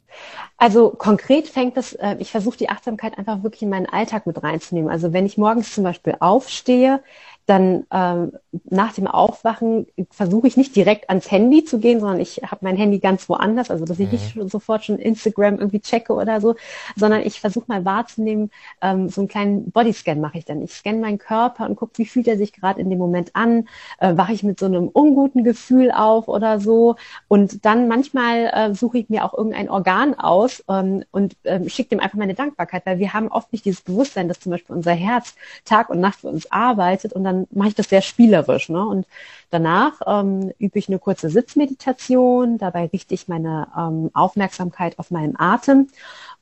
Also 0.58 0.92
konkret 0.92 1.48
fängt 1.48 1.78
das, 1.78 1.94
äh, 1.94 2.16
ich 2.20 2.32
versuche 2.32 2.58
die 2.58 2.70
Achtsamkeit 2.70 3.18
einfach 3.18 3.44
wirklich 3.44 3.64
in 3.64 3.70
meinen 3.70 3.88
Alltag 3.88 4.28
mit 4.28 4.42
reinzunehmen. 4.44 4.92
Also 4.92 5.14
wenn 5.14 5.26
ich 5.26 5.38
morgens 5.38 5.74
zum 5.74 5.84
Beispiel 5.84 6.16
aufstehe, 6.20 7.02
dann 7.46 7.86
ähm, 7.92 8.34
nach 8.70 8.94
dem 8.94 9.08
Aufwachen 9.08 9.88
versuche 10.10 10.48
ich 10.48 10.58
nicht 10.58 10.76
direkt 10.76 11.10
ans 11.10 11.32
Handy 11.32 11.64
zu 11.64 11.80
gehen, 11.80 12.00
sondern 12.00 12.20
ich 12.20 12.42
habe 12.44 12.60
mein 12.62 12.76
Handy 12.76 13.00
ganz 13.00 13.28
woanders, 13.30 13.72
also 13.72 13.86
dass 13.86 14.00
ich 14.00 14.12
nicht 14.12 14.36
mhm. 14.36 14.48
sofort 14.48 14.86
schon 14.86 15.00
Instagram 15.00 15.58
irgendwie 15.58 15.80
checke 15.80 16.14
oder 16.14 16.42
so, 16.42 16.56
sondern 16.96 17.22
ich 17.22 17.40
versuche 17.40 17.66
mal 17.68 17.86
wahrzunehmen, 17.86 18.52
ähm, 18.82 19.10
so 19.10 19.22
einen 19.22 19.28
kleinen 19.28 19.72
Bodyscan 19.72 20.20
mache 20.20 20.38
ich 20.38 20.46
dann. 20.46 20.62
Ich 20.62 20.74
scanne 20.74 21.00
meinen 21.00 21.18
Körper 21.18 21.68
und 21.68 21.76
gucke, 21.76 21.98
wie 21.98 22.06
fühlt 22.06 22.28
er 22.28 22.38
sich 22.38 22.54
gerade 22.54 22.80
in 22.80 22.90
dem 22.90 23.00
Moment 23.00 23.36
an, 23.36 23.68
äh, 24.00 24.16
wache 24.16 24.34
ich 24.34 24.44
mit 24.44 24.60
so 24.60 24.66
einem 24.66 24.88
unguten 24.88 25.44
Gefühl 25.44 25.92
auf 25.92 26.28
oder 26.28 26.60
so 26.60 26.96
und 27.28 27.66
dann 27.66 27.88
manchmal 27.88 28.52
äh, 28.54 28.74
suche 28.74 29.00
ich 29.00 29.10
mir 29.10 29.26
auch 29.26 29.34
irgendein 29.34 29.70
Organ 29.70 30.14
aus 30.14 30.64
ähm, 30.70 31.04
und 31.12 31.36
ähm, 31.46 31.70
schicke 31.70 31.90
dem 31.90 32.00
einfach 32.00 32.18
meine 32.18 32.34
Dankbarkeit, 32.34 32.86
weil 32.86 33.00
wir 33.00 33.14
haben 33.14 33.28
oft 33.30 33.52
nicht 33.52 33.66
dieses 33.66 33.82
Bewusstsein, 33.82 34.28
dass 34.28 34.40
zum 34.40 34.52
Beispiel 34.52 34.76
unser 34.76 34.94
Herz 34.94 35.36
Tag 35.66 35.90
und 35.90 36.00
Nacht 36.00 36.20
für 36.20 36.28
uns 36.28 36.52
arbeitet 36.52 37.14
und 37.14 37.24
dann 37.32 37.48
mache 37.52 37.70
ich 37.70 37.76
das 37.76 37.90
sehr 37.90 38.02
spielerisch. 38.02 38.70
Ne? 38.70 38.86
Und 38.86 39.08
danach 39.50 40.02
ähm, 40.06 40.52
übe 40.60 40.80
ich 40.80 40.88
eine 40.88 41.00
kurze 41.00 41.30
Sitzmeditation. 41.30 42.58
Dabei 42.58 42.86
richte 42.86 43.14
ich 43.14 43.28
meine 43.28 43.68
ähm, 43.78 44.10
Aufmerksamkeit 44.14 45.00
auf 45.00 45.12
meinen 45.12 45.40
Atem 45.40 45.88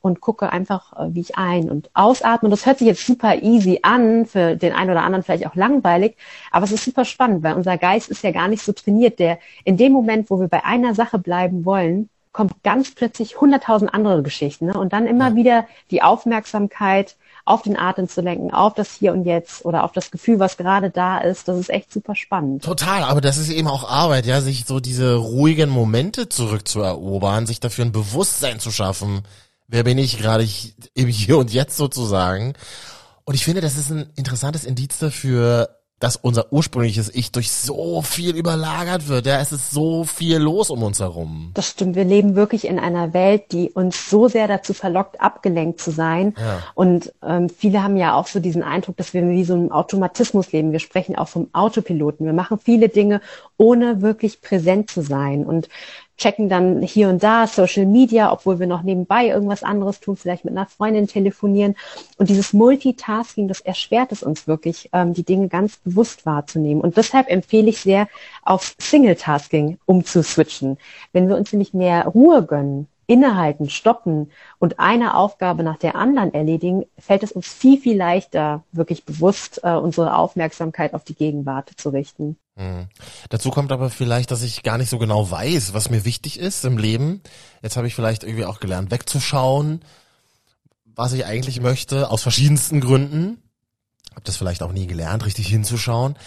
und 0.02 0.22
gucke 0.22 0.52
einfach, 0.52 0.94
äh, 0.94 1.14
wie 1.14 1.22
ich 1.22 1.38
ein- 1.38 1.70
und 1.70 1.90
ausatme. 1.94 2.48
Und 2.48 2.52
das 2.52 2.66
hört 2.66 2.80
sich 2.80 2.88
jetzt 2.88 3.06
super 3.06 3.42
easy 3.42 3.80
an, 3.84 4.26
für 4.26 4.56
den 4.56 4.74
einen 4.74 4.92
oder 4.92 5.04
anderen 5.04 5.24
vielleicht 5.24 5.48
auch 5.48 5.56
langweilig, 5.56 6.16
aber 6.52 6.66
es 6.66 6.72
ist 6.72 6.86
super 6.86 7.06
spannend, 7.06 7.44
weil 7.44 7.56
unser 7.56 7.78
Geist 7.78 8.10
ist 8.10 8.24
ja 8.24 8.32
gar 8.32 8.48
nicht 8.48 8.64
so 8.64 8.72
trainiert. 8.72 9.20
Der 9.20 9.40
in 9.64 9.78
dem 9.78 9.92
Moment, 9.92 10.30
wo 10.30 10.40
wir 10.40 10.48
bei 10.48 10.64
einer 10.64 10.96
Sache 10.96 11.20
bleiben 11.20 11.66
wollen, 11.66 12.10
kommt 12.32 12.64
ganz 12.64 12.94
plötzlich 12.94 13.42
hunderttausend 13.42 13.94
andere 13.94 14.24
Geschichten. 14.24 14.68
Ne? 14.68 14.74
Und 14.80 14.94
dann 14.94 15.08
immer 15.08 15.36
wieder 15.36 15.68
die 15.92 16.02
Aufmerksamkeit 16.02 17.18
auf 17.50 17.64
den 17.64 17.78
Atem 17.78 18.08
zu 18.08 18.22
lenken, 18.22 18.52
auf 18.52 18.76
das 18.76 18.94
Hier 18.94 19.12
und 19.12 19.26
Jetzt 19.26 19.66
oder 19.66 19.84
auf 19.84 19.92
das 19.92 20.12
Gefühl, 20.12 20.40
was 20.40 20.58
gerade 20.58 20.90
da 20.92 21.18
ist. 21.18 21.48
Das 21.48 21.58
ist 21.58 21.70
echt 21.70 21.92
super 21.92 22.16
spannend. 22.16 22.64
Total, 22.64 23.04
aber 23.04 23.22
das 23.22 23.38
ist 23.38 23.50
eben 23.50 23.68
auch 23.68 23.90
Arbeit, 23.90 24.26
ja, 24.26 24.40
sich 24.42 24.66
so 24.66 24.80
diese 24.80 25.16
ruhigen 25.16 25.70
Momente 25.70 26.30
zurückzuerobern, 26.30 27.48
sich 27.48 27.60
dafür 27.60 27.86
ein 27.86 27.92
Bewusstsein 27.92 28.60
zu 28.60 28.72
schaffen. 28.72 29.24
Wer 29.68 29.84
bin 29.84 29.98
ich 29.98 30.20
gerade 30.20 30.48
im 30.94 31.08
Hier 31.08 31.38
und 31.38 31.52
Jetzt 31.52 31.78
sozusagen? 31.78 32.54
Und 33.26 33.36
ich 33.36 33.46
finde, 33.46 33.62
das 33.62 33.78
ist 33.78 33.92
ein 33.92 34.10
interessantes 34.16 34.64
Indiz 34.64 35.00
dafür, 35.00 35.79
dass 36.00 36.16
unser 36.16 36.52
ursprüngliches 36.54 37.14
Ich 37.14 37.32
durch 37.32 37.52
so 37.52 38.02
viel 38.02 38.36
überlagert 38.36 39.08
wird. 39.08 39.26
Ja, 39.26 39.40
es 39.40 39.52
ist 39.52 39.72
so 39.72 40.06
viel 40.06 40.38
los 40.38 40.70
um 40.70 40.82
uns 40.84 41.00
herum. 41.00 41.52
Das 41.54 41.68
stimmt. 41.68 41.96
Wir 41.96 42.06
leben 42.06 42.36
wirklich 42.36 42.66
in 42.66 42.80
einer 42.80 43.14
Welt, 43.14 43.52
die 43.52 43.70
uns 43.72 44.10
so 44.10 44.30
sehr 44.30 44.48
dazu 44.48 44.74
verlockt, 44.74 45.20
abgelenkt 45.20 45.82
zu 45.82 45.92
sein. 45.92 46.36
Ja. 46.38 46.64
Und 46.74 47.14
ähm, 47.22 47.50
viele 47.50 47.84
haben 47.84 47.98
ja 47.98 48.14
auch 48.14 48.28
so 48.28 48.40
diesen 48.40 48.64
Eindruck, 48.64 48.96
dass 48.98 49.14
wir 49.14 49.28
wie 49.28 49.44
so 49.44 49.54
einem 49.54 49.72
Automatismus 49.72 50.52
leben. 50.54 50.72
Wir 50.72 50.80
sprechen 50.80 51.18
auch 51.18 51.28
vom 51.28 51.50
Autopiloten. 51.52 52.26
Wir 52.26 52.34
machen 52.34 52.60
viele 52.64 52.88
Dinge, 52.88 53.22
ohne 53.58 54.02
wirklich 54.02 54.42
präsent 54.42 54.90
zu 54.90 55.02
sein. 55.02 55.46
Und 55.46 55.68
checken 56.20 56.50
dann 56.50 56.82
hier 56.82 57.10
und 57.10 57.24
da 57.24 57.48
Social 57.48 57.86
Media, 57.86 58.32
obwohl 58.32 58.60
wir 58.60 58.68
noch 58.68 58.84
nebenbei 58.84 59.28
irgendwas 59.28 59.64
anderes 59.64 60.00
tun, 60.00 60.16
vielleicht 60.16 60.46
mit 60.46 60.56
einer 60.56 60.68
Freundin 60.68 61.08
telefonieren. 61.08 61.76
Und 62.18 62.30
dieses 62.30 62.54
Multitasking, 62.54 63.48
das 63.48 63.62
erschwert 63.62 64.12
es 64.12 64.22
uns 64.22 64.46
wirklich, 64.46 64.90
ähm, 64.94 65.14
die 65.14 65.24
Dinge 65.24 65.48
ganz 65.48 65.78
bewusst 65.78 66.26
wahrzunehmen. 66.26 66.82
Und 66.82 66.98
deshalb 66.98 67.30
empfehle 67.30 67.70
ich 67.70 67.80
sehr, 67.80 68.08
auf 68.44 68.76
Single-Tasking 68.80 69.80
umzuswitchen. 69.86 70.78
Wenn 71.14 71.28
wir 71.28 71.38
uns 71.38 71.52
nämlich 71.52 71.74
mehr 71.74 72.06
Ruhe 72.06 72.44
gönnen, 72.44 72.88
innehalten, 73.08 73.70
stoppen 73.70 74.32
und 74.60 74.80
eine 74.80 75.16
Aufgabe 75.16 75.64
nach 75.64 75.78
der 75.78 75.96
anderen 75.96 76.32
erledigen, 76.34 76.86
fällt 77.00 77.24
es 77.24 77.32
uns 77.32 77.52
viel, 77.52 77.80
viel 77.80 77.98
leichter, 77.98 78.64
wirklich 78.72 79.04
bewusst 79.04 79.62
äh, 79.64 79.74
unsere 79.74 80.16
Aufmerksamkeit 80.16 80.94
auf 80.94 81.04
die 81.04 81.16
Gegenwart 81.16 81.72
zu 81.76 81.90
richten. 81.90 82.38
Mhm. 82.60 82.90
Dazu 83.30 83.52
kommt 83.52 83.72
aber 83.72 83.90
vielleicht, 83.90 84.32
dass 84.32 84.42
ich 84.42 84.64
gar 84.64 84.78
nicht 84.78 84.90
so 84.90 84.98
genau 84.98 85.32
weiß, 85.32 85.74
was 85.74 85.90
mir 85.90 86.04
wichtig 86.04 86.38
ist 86.38 86.66
im 86.66 86.78
Leben. 86.78 87.22
Jetzt 87.64 87.78
habe 87.78 87.88
ich 87.88 87.96
vielleicht 87.96 88.24
irgendwie 88.24 88.46
auch 88.46 88.60
gelernt, 88.60 88.92
wegzuschauen, 88.92 89.80
was 90.84 91.14
ich 91.14 91.26
eigentlich 91.26 91.62
möchte, 91.62 92.12
aus 92.12 92.22
verschiedensten 92.22 92.82
Gründen. 92.82 93.42
Habe 94.12 94.24
das 94.26 94.36
vielleicht 94.36 94.62
auch 94.62 94.74
nie 94.74 94.88
gelernt, 94.88 95.26
richtig 95.26 95.48
hinzuschauen. 95.48 96.18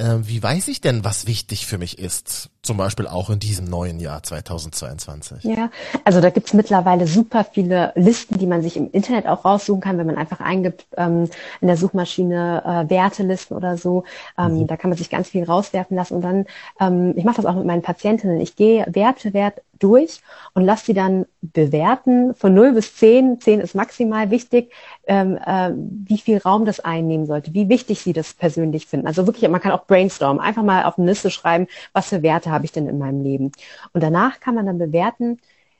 Äh, 0.00 0.26
wie 0.26 0.42
weiß 0.42 0.68
ich 0.68 0.80
denn, 0.80 1.04
was 1.04 1.26
wichtig 1.26 1.66
für 1.66 1.76
mich 1.76 1.98
ist? 1.98 2.48
Zum 2.62 2.78
Beispiel 2.78 3.06
auch 3.06 3.28
in 3.28 3.38
diesem 3.38 3.66
neuen 3.66 4.00
Jahr 4.00 4.22
2022. 4.22 5.44
Ja, 5.44 5.70
also 6.04 6.22
da 6.22 6.30
gibt's 6.30 6.54
mittlerweile 6.54 7.06
super 7.06 7.44
viele 7.44 7.92
Listen, 7.96 8.38
die 8.38 8.46
man 8.46 8.62
sich 8.62 8.78
im 8.78 8.90
Internet 8.92 9.26
auch 9.26 9.44
raussuchen 9.44 9.82
kann, 9.82 9.98
wenn 9.98 10.06
man 10.06 10.16
einfach 10.16 10.40
eingibt 10.40 10.86
ähm, 10.96 11.28
in 11.60 11.66
der 11.68 11.76
Suchmaschine 11.76 12.62
äh, 12.64 12.90
Wertelisten 12.90 13.56
oder 13.56 13.76
so. 13.76 14.04
Ähm, 14.38 14.60
mhm. 14.60 14.66
Da 14.66 14.78
kann 14.78 14.88
man 14.88 14.96
sich 14.96 15.10
ganz 15.10 15.28
viel 15.28 15.44
rauswerfen 15.44 15.96
lassen. 15.96 16.14
Und 16.14 16.22
dann, 16.22 16.46
ähm, 16.80 17.12
ich 17.16 17.24
mache 17.24 17.36
das 17.36 17.46
auch 17.46 17.54
mit 17.54 17.66
meinen 17.66 17.82
Patientinnen. 17.82 18.40
Ich 18.40 18.56
gehe 18.56 18.86
Werte, 18.88 19.34
Wert 19.34 19.60
durch 19.80 20.20
und 20.54 20.64
lasse 20.64 20.86
sie 20.86 20.94
dann 20.94 21.26
bewerten 21.42 22.34
von 22.34 22.54
0 22.54 22.74
bis 22.74 22.94
10. 22.96 23.40
10 23.40 23.60
ist 23.60 23.74
maximal 23.74 24.30
wichtig, 24.30 24.72
ähm, 25.06 25.38
äh, 25.44 25.70
wie 25.74 26.18
viel 26.18 26.38
Raum 26.38 26.64
das 26.64 26.80
einnehmen 26.80 27.26
sollte, 27.26 27.54
wie 27.54 27.68
wichtig 27.68 28.00
sie 28.00 28.12
das 28.12 28.34
persönlich 28.34 28.86
finden. 28.86 29.06
Also 29.06 29.26
wirklich, 29.26 29.48
man 29.50 29.60
kann 29.60 29.72
auch 29.72 29.86
brainstormen, 29.90 30.40
einfach 30.40 30.62
mal 30.62 30.84
auf 30.84 30.98
eine 30.98 31.08
Liste 31.08 31.30
schreiben, 31.30 31.66
was 31.92 32.08
für 32.08 32.22
Werte 32.22 32.50
habe 32.50 32.64
ich 32.64 32.72
denn 32.72 32.88
in 32.88 32.98
meinem 32.98 33.22
Leben. 33.22 33.52
Und 33.92 34.02
danach 34.02 34.40
kann 34.40 34.54
man 34.54 34.66
dann 34.66 34.78
bewerten, 34.78 35.38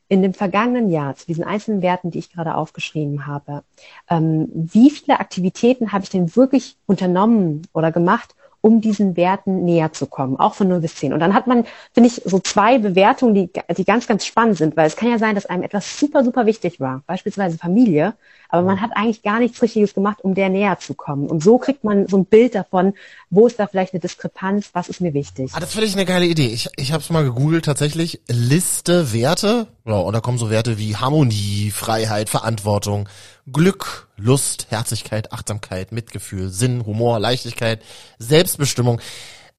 in 0.08 0.22
dem 0.22 0.34
vergangenen 0.34 0.90
Jahr 0.90 1.14
zu 1.14 1.24
diesen 1.26 1.44
einzelnen 1.44 1.82
Werten, 1.82 2.10
die 2.10 2.18
ich 2.18 2.32
gerade 2.32 2.56
aufgeschrieben 2.56 3.28
habe, 3.28 3.62
ähm, 4.08 4.48
wie 4.52 4.90
viele 4.90 5.20
Aktivitäten 5.20 5.92
habe 5.92 6.02
ich 6.02 6.10
denn 6.10 6.34
wirklich 6.34 6.76
unternommen 6.86 7.62
oder 7.72 7.92
gemacht, 7.92 8.34
um 8.60 8.80
diesen 8.80 9.16
Werten 9.16 9.64
näher 9.64 9.92
zu 9.92 10.06
kommen, 10.06 10.36
auch 10.36 10.54
von 10.54 10.68
0 10.68 10.80
bis 10.80 10.96
10. 10.96 11.12
Und 11.12 11.20
dann 11.20 11.34
hat 11.34 11.46
man, 11.46 11.64
finde 11.92 12.08
ich, 12.08 12.22
so 12.24 12.38
zwei 12.38 12.78
Bewertungen, 12.78 13.34
die, 13.34 13.50
die 13.76 13.84
ganz, 13.84 14.06
ganz 14.06 14.26
spannend 14.26 14.58
sind, 14.58 14.76
weil 14.76 14.86
es 14.86 14.96
kann 14.96 15.10
ja 15.10 15.18
sein, 15.18 15.34
dass 15.34 15.46
einem 15.46 15.62
etwas 15.62 15.98
super, 15.98 16.24
super 16.24 16.46
wichtig 16.46 16.80
war, 16.80 17.02
beispielsweise 17.06 17.58
Familie, 17.58 18.14
aber 18.50 18.62
man 18.62 18.80
hat 18.80 18.90
eigentlich 18.94 19.22
gar 19.22 19.38
nichts 19.38 19.62
Richtiges 19.62 19.94
gemacht, 19.94 20.18
um 20.22 20.34
der 20.34 20.48
näher 20.48 20.78
zu 20.78 20.94
kommen. 20.94 21.28
Und 21.28 21.42
so 21.42 21.58
kriegt 21.58 21.84
man 21.84 22.08
so 22.08 22.18
ein 22.18 22.24
Bild 22.24 22.54
davon, 22.54 22.94
wo 23.30 23.46
ist 23.46 23.58
da 23.58 23.66
vielleicht 23.66 23.94
eine 23.94 24.00
Diskrepanz, 24.00 24.70
was 24.72 24.88
ist 24.88 25.00
mir 25.00 25.14
wichtig. 25.14 25.52
Ah, 25.54 25.60
das 25.60 25.72
finde 25.72 25.86
ich 25.86 25.94
eine 25.94 26.04
geile 26.04 26.26
Idee. 26.26 26.48
Ich, 26.48 26.68
ich 26.76 26.92
habe 26.92 27.02
es 27.02 27.10
mal 27.10 27.24
gegoogelt, 27.24 27.64
tatsächlich 27.64 28.20
Liste 28.26 29.12
Werte. 29.12 29.68
Ja, 29.90 29.97
und 29.97 30.12
da 30.12 30.20
kommen 30.20 30.38
so 30.38 30.50
Werte 30.50 30.78
wie 30.78 30.94
Harmonie, 30.94 31.73
Freiheit, 31.73 32.28
Verantwortung, 32.30 33.09
Glück, 33.50 34.06
Lust, 34.16 34.68
Herzlichkeit, 34.70 35.32
Achtsamkeit, 35.32 35.90
Mitgefühl, 35.90 36.49
Sinn, 36.49 36.87
Humor, 36.87 37.18
Leichtigkeit, 37.18 37.82
Selbstbestimmung. 38.20 39.00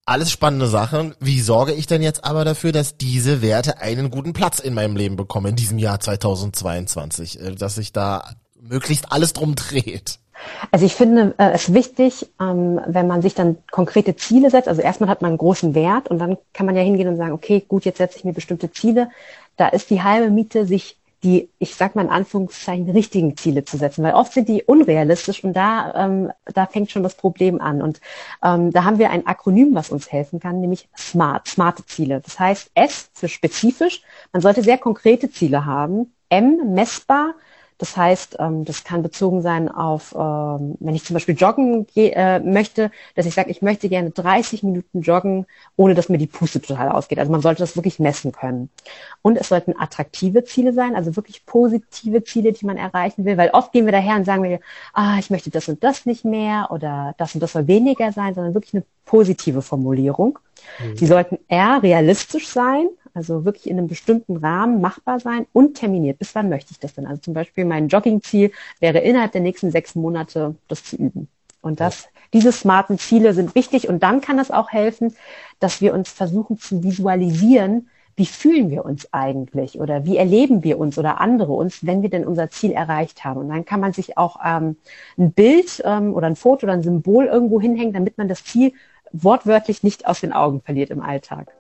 Alles 0.05 0.31
spannende 0.31 0.67
Sachen. 0.67 1.15
Wie 1.19 1.41
sorge 1.41 1.73
ich 1.73 1.85
denn 1.85 2.01
jetzt 2.01 2.23
aber 2.23 2.45
dafür, 2.45 2.71
dass 2.71 2.95
diese 2.95 3.41
Werte 3.41 3.79
einen 3.79 4.09
guten 4.09 4.31
Platz 4.31 4.59
in 4.59 4.73
meinem 4.73 4.95
Leben 4.95 5.17
bekommen 5.17 5.47
in 5.47 5.55
diesem 5.57 5.77
Jahr 5.77 5.99
2022? 5.99 7.41
Äh, 7.41 7.55
dass 7.55 7.75
sich 7.75 7.91
da 7.91 8.35
möglichst 8.57 9.11
alles 9.11 9.33
drum 9.33 9.55
dreht. 9.55 10.20
Also 10.71 10.85
ich 10.85 10.95
finde 10.95 11.33
äh, 11.37 11.51
es 11.51 11.73
wichtig, 11.73 12.29
ähm, 12.39 12.79
wenn 12.85 13.07
man 13.07 13.21
sich 13.21 13.33
dann 13.33 13.57
konkrete 13.71 14.15
Ziele 14.15 14.49
setzt. 14.49 14.67
Also 14.67 14.81
erstmal 14.81 15.09
hat 15.09 15.21
man 15.21 15.29
einen 15.29 15.37
großen 15.37 15.75
Wert 15.75 16.09
und 16.09 16.19
dann 16.19 16.37
kann 16.53 16.65
man 16.65 16.75
ja 16.75 16.81
hingehen 16.81 17.07
und 17.07 17.17
sagen, 17.17 17.33
okay, 17.33 17.63
gut, 17.67 17.85
jetzt 17.85 17.97
setze 17.97 18.17
ich 18.17 18.23
mir 18.23 18.33
bestimmte 18.33 18.71
Ziele. 18.71 19.09
Da 19.57 19.67
ist 19.67 19.89
die 19.89 20.01
halbe 20.01 20.29
Miete, 20.29 20.65
sich 20.65 20.97
die, 21.23 21.49
ich 21.59 21.75
sag 21.75 21.95
mal 21.95 22.03
in 22.03 22.09
Anführungszeichen, 22.09 22.89
richtigen 22.89 23.37
Ziele 23.37 23.63
zu 23.63 23.77
setzen, 23.77 24.03
weil 24.03 24.13
oft 24.13 24.33
sind 24.33 24.49
die 24.49 24.63
unrealistisch 24.63 25.43
und 25.43 25.53
da, 25.53 25.93
ähm, 25.95 26.31
da 26.45 26.65
fängt 26.65 26.89
schon 26.89 27.03
das 27.03 27.15
Problem 27.15 27.61
an. 27.61 27.81
Und 27.81 28.01
ähm, 28.43 28.71
da 28.71 28.83
haben 28.83 28.97
wir 28.97 29.11
ein 29.11 29.27
Akronym, 29.27 29.75
was 29.75 29.89
uns 29.89 30.11
helfen 30.11 30.39
kann, 30.39 30.61
nämlich 30.61 30.89
SMART, 30.97 31.47
smarte 31.47 31.85
Ziele. 31.85 32.21
Das 32.21 32.39
heißt 32.39 32.71
S 32.73 33.09
für 33.13 33.27
spezifisch. 33.27 34.01
Man 34.33 34.41
sollte 34.41 34.63
sehr 34.63 34.77
konkrete 34.77 35.31
Ziele 35.31 35.65
haben. 35.65 36.11
M 36.29 36.73
messbar, 36.73 37.35
das 37.81 37.97
heißt, 37.97 38.35
ähm, 38.37 38.63
das 38.63 38.83
kann 38.83 39.01
bezogen 39.01 39.41
sein 39.41 39.67
auf, 39.67 40.13
ähm, 40.13 40.75
wenn 40.79 40.93
ich 40.93 41.03
zum 41.03 41.15
Beispiel 41.15 41.33
joggen 41.33 41.87
äh, 41.95 42.39
möchte, 42.39 42.91
dass 43.15 43.25
ich 43.25 43.33
sage, 43.33 43.49
ich 43.49 43.63
möchte 43.63 43.89
gerne 43.89 44.11
30 44.11 44.61
Minuten 44.61 45.01
joggen, 45.01 45.47
ohne 45.77 45.95
dass 45.95 46.07
mir 46.07 46.19
die 46.19 46.27
Puste 46.27 46.61
total 46.61 46.89
ausgeht. 46.89 47.17
Also 47.17 47.31
man 47.31 47.41
sollte 47.41 47.63
das 47.63 47.75
wirklich 47.75 47.97
messen 47.97 48.33
können. 48.33 48.69
Und 49.23 49.35
es 49.35 49.49
sollten 49.49 49.73
attraktive 49.75 50.43
Ziele 50.43 50.73
sein, 50.73 50.95
also 50.95 51.15
wirklich 51.15 51.43
positive 51.47 52.23
Ziele, 52.23 52.53
die 52.53 52.67
man 52.67 52.77
erreichen 52.77 53.25
will, 53.25 53.37
weil 53.37 53.49
oft 53.49 53.71
gehen 53.71 53.85
wir 53.85 53.91
daher 53.91 54.15
und 54.15 54.25
sagen 54.25 54.43
wir, 54.43 54.59
ah, 54.93 55.17
ich 55.17 55.31
möchte 55.31 55.49
das 55.49 55.67
und 55.67 55.83
das 55.83 56.05
nicht 56.05 56.23
mehr 56.23 56.67
oder 56.69 57.15
das 57.17 57.33
und 57.33 57.41
das 57.41 57.53
soll 57.53 57.65
weniger 57.65 58.11
sein, 58.11 58.35
sondern 58.35 58.53
wirklich 58.53 58.75
eine 58.75 58.83
positive 59.05 59.63
Formulierung. 59.63 60.37
Mhm. 60.77 60.95
Die 60.97 61.07
sollten 61.07 61.39
eher 61.47 61.81
realistisch 61.81 62.47
sein, 62.47 62.89
also 63.13 63.45
wirklich 63.45 63.69
in 63.69 63.77
einem 63.77 63.87
bestimmten 63.87 64.37
Rahmen 64.37 64.81
machbar 64.81 65.19
sein 65.19 65.45
und 65.53 65.75
terminiert. 65.75 66.19
Bis 66.19 66.35
wann 66.35 66.49
möchte 66.49 66.71
ich 66.71 66.79
das 66.79 66.93
denn? 66.93 67.05
Also 67.05 67.21
zum 67.21 67.33
Beispiel 67.33 67.65
mein 67.65 67.87
Joggingziel 67.87 68.51
wäre 68.79 68.99
innerhalb 68.99 69.31
der 69.31 69.41
nächsten 69.41 69.71
sechs 69.71 69.95
Monate 69.95 70.55
das 70.67 70.83
zu 70.83 70.95
üben. 70.95 71.27
Und 71.61 71.79
das, 71.79 72.07
diese 72.33 72.51
smarten 72.51 72.97
Ziele 72.97 73.33
sind 73.33 73.55
wichtig. 73.55 73.87
Und 73.87 74.03
dann 74.03 74.21
kann 74.21 74.39
es 74.39 74.51
auch 74.51 74.71
helfen, 74.71 75.15
dass 75.59 75.81
wir 75.81 75.93
uns 75.93 76.09
versuchen 76.09 76.57
zu 76.57 76.83
visualisieren, 76.83 77.89
wie 78.15 78.25
fühlen 78.25 78.69
wir 78.69 78.83
uns 78.85 79.11
eigentlich 79.13 79.79
oder 79.79 80.05
wie 80.05 80.17
erleben 80.17 80.63
wir 80.63 80.77
uns 80.79 80.97
oder 80.97 81.21
andere 81.21 81.53
uns, 81.53 81.85
wenn 81.85 82.01
wir 82.01 82.09
denn 82.09 82.25
unser 82.25 82.49
Ziel 82.49 82.71
erreicht 82.71 83.23
haben. 83.23 83.39
Und 83.41 83.49
dann 83.49 83.65
kann 83.65 83.79
man 83.79 83.93
sich 83.93 84.17
auch 84.17 84.37
ähm, 84.43 84.75
ein 85.17 85.31
Bild 85.31 85.81
ähm, 85.85 86.13
oder 86.13 86.27
ein 86.27 86.35
Foto 86.35 86.65
oder 86.65 86.73
ein 86.73 86.83
Symbol 86.83 87.25
irgendwo 87.25 87.61
hinhängen, 87.61 87.93
damit 87.93 88.17
man 88.17 88.27
das 88.27 88.43
Ziel 88.43 88.73
wortwörtlich 89.13 89.83
nicht 89.83 90.07
aus 90.07 90.21
den 90.21 90.33
Augen 90.33 90.61
verliert 90.61 90.89
im 90.89 91.01
Alltag. 91.01 91.51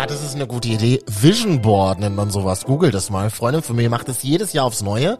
Ah, 0.00 0.06
das 0.06 0.22
ist 0.22 0.36
eine 0.36 0.46
gute 0.46 0.68
Idee. 0.68 1.02
Vision 1.08 1.60
Board 1.60 1.98
nennt 1.98 2.14
man 2.14 2.30
sowas. 2.30 2.64
Google 2.64 2.92
das 2.92 3.10
mal. 3.10 3.30
Freundin 3.30 3.64
von 3.64 3.74
mir 3.74 3.90
macht 3.90 4.06
das 4.06 4.22
jedes 4.22 4.52
Jahr 4.52 4.64
aufs 4.64 4.80
Neue. 4.80 5.18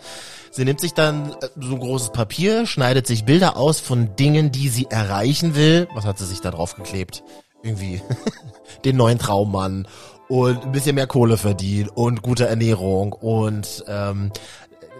Sie 0.52 0.64
nimmt 0.64 0.80
sich 0.80 0.94
dann 0.94 1.32
äh, 1.32 1.48
so 1.56 1.76
großes 1.76 2.10
Papier, 2.10 2.64
schneidet 2.64 3.04
sich 3.04 3.24
Bilder 3.24 3.56
aus 3.56 3.80
von 3.80 4.14
Dingen, 4.14 4.52
die 4.52 4.68
sie 4.68 4.86
erreichen 4.88 5.56
will. 5.56 5.88
Was 5.94 6.04
hat 6.04 6.18
sie 6.18 6.26
sich 6.26 6.42
da 6.42 6.52
drauf 6.52 6.76
geklebt? 6.76 7.24
Irgendwie 7.64 8.00
den 8.84 8.96
neuen 8.96 9.18
Traummann 9.18 9.88
und 10.28 10.62
ein 10.62 10.70
bisschen 10.70 10.94
mehr 10.94 11.08
Kohle 11.08 11.38
verdienen 11.38 11.88
und 11.88 12.22
gute 12.22 12.46
Ernährung 12.46 13.14
und 13.14 13.84
ähm, 13.88 14.30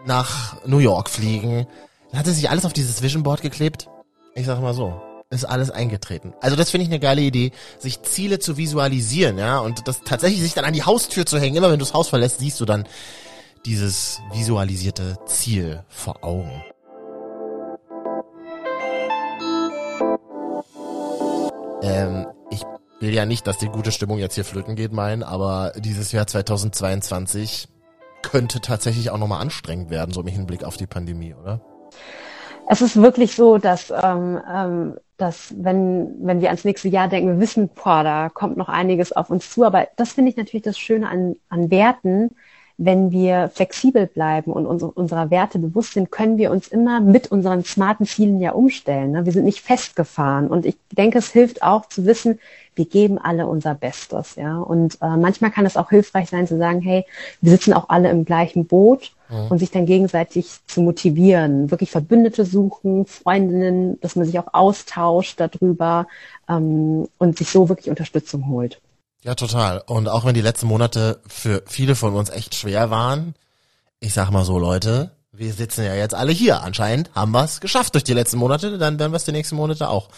nach 0.05 0.57
New 0.67 0.79
York 0.79 1.09
fliegen. 1.09 1.69
Dann 2.11 2.19
hat 2.19 2.27
sie 2.27 2.35
sich 2.35 2.51
alles 2.51 2.65
auf 2.65 2.73
dieses 2.73 3.01
Vision 3.01 3.23
Board 3.23 3.43
geklebt. 3.43 3.89
Ich 4.35 4.47
sag 4.47 4.61
mal 4.61 4.75
so 4.75 5.01
ist 5.31 5.45
alles 5.45 5.71
eingetreten. 5.71 6.33
Also 6.41 6.57
das 6.57 6.71
finde 6.71 6.85
ich 6.85 6.91
eine 6.91 7.01
geile 7.01 7.21
Idee, 7.21 7.53
sich 7.79 8.03
Ziele 8.03 8.39
zu 8.39 8.57
visualisieren, 8.57 9.39
ja, 9.39 9.59
und 9.59 9.87
das 9.87 10.01
tatsächlich 10.03 10.41
sich 10.41 10.55
dann 10.55 10.65
an 10.65 10.73
die 10.73 10.85
Haustür 10.85 11.27
zu 11.27 11.39
hängen. 11.39 11.57
Immer 11.57 11.71
wenn 11.71 11.79
du 11.79 11.85
das 11.85 11.95
Haus 11.95 12.09
verlässt, 12.09 12.39
siehst 12.39 12.61
du 12.61 12.65
dann 12.65 12.87
dieses 13.67 14.21
visualisierte 14.33 15.19
Ziel 15.27 15.85
vor 15.89 16.25
Augen. 16.25 16.63
Ähm, 21.83 22.27
ich 22.51 22.63
will 23.01 23.13
ja 23.15 23.27
nicht, 23.27 23.47
dass 23.47 23.59
die 23.59 23.69
gute 23.69 23.93
Stimmung 23.93 24.19
jetzt 24.19 24.35
hier 24.35 24.47
flöten 24.47 24.77
geht, 24.77 24.93
mein, 24.93 25.23
aber 25.23 25.73
dieses 25.77 26.11
Jahr 26.13 26.27
2022 26.27 27.69
könnte 28.23 28.61
tatsächlich 28.61 29.11
auch 29.11 29.19
nochmal 29.19 29.43
anstrengend 29.43 29.91
werden, 29.91 30.13
so 30.13 30.23
im 30.23 30.27
Hinblick 30.27 30.65
auf 30.65 30.79
die 30.79 30.87
Pandemie, 30.87 31.35
oder? 31.35 31.61
Es 32.71 32.81
ist 32.81 32.97
wirklich 32.97 33.35
so, 33.35 33.59
dass 33.59 33.91
ähm, 33.91 34.41
ähm, 34.53 34.97
dass 35.19 35.53
wenn, 35.59 36.15
wenn 36.25 36.41
wir 36.41 36.49
ans 36.49 36.65
nächste 36.65 36.89
Jahr 36.89 37.09
denken, 37.09 37.29
wir 37.29 37.41
wissen, 37.41 37.69
boah, 37.69 38.03
da 38.05 38.29
kommt 38.29 38.57
noch 38.57 38.69
einiges 38.69 39.13
auf 39.13 39.31
uns 39.31 39.51
zu. 39.51 39.65
Aber 39.65 39.89
das 39.97 40.13
finde 40.13 40.31
ich 40.31 40.37
natürlich 40.37 40.65
das 40.65 40.79
Schöne 40.79 41.09
an, 41.09 41.37
an 41.49 41.71
Werten, 41.71 42.31
wenn 42.79 43.11
wir 43.11 43.51
flexibel 43.53 44.07
bleiben 44.07 44.53
und 44.53 44.65
uns, 44.65 44.85
unserer 44.85 45.31
Werte 45.31 45.59
bewusst 45.59 45.95
sind, 45.95 46.13
können 46.13 46.39
wir 46.39 46.53
uns 46.53 46.69
immer 46.69 47.01
mit 47.01 47.27
unseren 47.33 47.65
smarten 47.65 48.07
Zielen 48.07 48.41
ja 48.41 48.53
umstellen. 48.53 49.11
Ne? 49.11 49.25
Wir 49.25 49.33
sind 49.33 49.45
nicht 49.45 49.61
festgefahren. 49.61 50.47
Und 50.47 50.65
ich 50.65 50.77
denke, 50.93 51.19
es 51.19 51.33
hilft 51.33 51.63
auch 51.63 51.87
zu 51.87 52.07
wissen, 52.07 52.39
wir 52.79 52.87
geben 52.87 53.19
alle 53.19 53.47
unser 53.47 53.75
Bestes. 53.75 54.37
Ja? 54.37 54.59
Und 54.59 54.99
äh, 55.03 55.17
manchmal 55.17 55.51
kann 55.51 55.67
es 55.67 55.77
auch 55.77 55.91
hilfreich 55.91 56.31
sein 56.31 56.47
zu 56.47 56.57
sagen, 56.57 56.81
hey, 56.81 57.05
wir 57.41 57.51
sitzen 57.51 57.75
auch 57.75 57.89
alle 57.89 58.11
im 58.11 58.25
gleichen 58.25 58.67
Boot 58.67 59.13
mhm. 59.29 59.49
und 59.49 59.59
sich 59.59 59.71
dann 59.71 59.85
gegenseitig 59.85 60.47
zu 60.67 60.81
motivieren, 60.81 61.71
wirklich 61.71 61.91
Verbündete 61.91 62.45
suchen, 62.45 63.05
Freundinnen, 63.07 64.01
dass 64.01 64.17
man 64.17 64.25
sich 64.25 64.39
auch 64.39 64.55
austauscht 64.55 65.39
darüber 65.41 66.07
ähm, 66.49 67.09
und 67.19 67.37
sich 67.37 67.51
so 67.51 67.69
wirklich 67.69 67.91
Unterstützung 67.91 68.49
holt. 68.49 68.81
Ja, 69.25 69.35
total. 69.35 69.83
Und 69.87 70.09
auch 70.09 70.25
wenn 70.25 70.35
die 70.35 70.41
letzten 70.41 70.69
Monate 70.69 71.21
für 71.27 71.63
viele 71.67 71.97
von 71.97 72.15
uns 72.15 72.31
echt 72.31 72.55
schwer 72.55 72.91
waren, 72.91 73.35
ich 74.01 74.15
sag 74.15 74.31
mal 74.31 74.45
so, 74.45 74.59
Leute, 74.59 75.11
wir 75.39 75.53
sitzen 75.53 75.85
ja 75.85 75.95
jetzt 75.95 76.15
alle 76.15 76.33
hier. 76.33 76.63
Anscheinend 76.63 77.11
haben 77.15 77.33
wir 77.33 77.45
es 77.45 77.61
geschafft 77.61 77.95
durch 77.95 78.05
die 78.05 78.13
letzten 78.13 78.39
Monate, 78.39 78.79
dann 78.79 78.99
werden 78.99 79.13
wir 79.13 79.17
es 79.17 79.25
die 79.25 79.33
nächsten 79.33 79.57
Monate 79.57 79.89
auch 79.89 80.09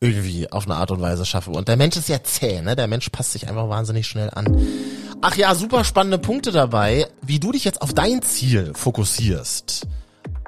irgendwie 0.00 0.50
auf 0.52 0.64
eine 0.64 0.76
Art 0.76 0.90
und 0.90 1.00
Weise 1.00 1.24
schaffen. 1.26 1.54
Und 1.54 1.68
der 1.68 1.76
Mensch 1.76 1.96
ist 1.96 2.08
ja 2.08 2.22
zäh, 2.22 2.60
ne? 2.62 2.76
Der 2.76 2.86
Mensch 2.86 3.08
passt 3.10 3.32
sich 3.32 3.48
einfach 3.48 3.68
wahnsinnig 3.68 4.06
schnell 4.06 4.30
an. 4.32 4.46
Ach 5.20 5.34
ja, 5.36 5.54
super 5.54 5.84
spannende 5.84 6.18
Punkte 6.18 6.52
dabei, 6.52 7.08
wie 7.22 7.40
du 7.40 7.50
dich 7.50 7.64
jetzt 7.64 7.82
auf 7.82 7.92
dein 7.92 8.22
Ziel 8.22 8.72
fokussierst 8.74 9.86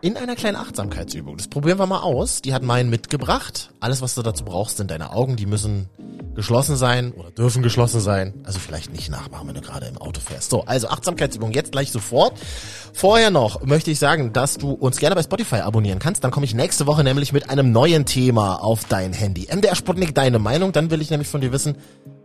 in 0.02 0.16
einer 0.16 0.37
kleinen 0.37 0.57
Achtsamkeitsübung. 0.57 1.37
Das 1.37 1.49
probieren 1.49 1.78
wir 1.78 1.87
mal 1.87 2.00
aus. 2.00 2.42
Die 2.42 2.54
hat 2.54 2.62
meinen 2.62 2.90
mitgebracht. 2.90 3.71
Alles, 3.80 4.00
was 4.00 4.14
du 4.14 4.23
dazu 4.23 4.45
brauchst, 4.45 4.78
sind 4.78 4.90
deine 4.90 5.12
Augen. 5.12 5.37
Die 5.37 5.47
müssen 5.47 5.88
geschlossen 6.35 6.76
sein 6.76 7.12
oder 7.12 7.30
dürfen 7.30 7.62
geschlossen 7.62 8.00
sein. 8.00 8.35
Also 8.45 8.59
vielleicht 8.59 8.92
nicht 8.92 9.11
nachmachen, 9.11 9.49
wenn 9.49 9.54
du 9.54 9.61
gerade 9.61 9.87
im 9.87 9.99
Auto 9.99 10.21
fährst. 10.21 10.50
So, 10.50 10.64
also 10.64 10.88
Achtsamkeitsübung 10.88 11.52
jetzt 11.52 11.73
gleich 11.73 11.90
sofort. 11.90 12.38
Vorher 12.92 13.30
noch 13.30 13.62
möchte 13.64 13.90
ich 13.90 13.99
sagen, 13.99 14.33
dass 14.33 14.57
du 14.57 14.73
uns 14.73 14.99
gerne 14.99 15.16
bei 15.16 15.23
Spotify 15.23 15.57
abonnieren 15.57 15.99
kannst. 15.99 16.25
Dann 16.25 16.30
komme 16.30 16.47
ich 16.47 16.54
nächste 16.54 16.87
Woche 16.87 17.04
nämlich 17.04 17.33
mit 17.33 17.50
einem 17.50 17.73
neuen 17.73 18.07
Thema 18.07 18.57
auf 18.57 18.85
dein 18.85 19.12
Handy. 19.12 19.49
MDR 19.54 19.75
Sputnik, 19.75 20.14
deine 20.14 20.38
Meinung. 20.38 20.73
Dann 20.73 20.90
will 20.90 21.02
ich 21.02 21.11
nämlich 21.11 21.28
von 21.28 21.40
dir 21.40 21.52
wissen, 21.52 21.76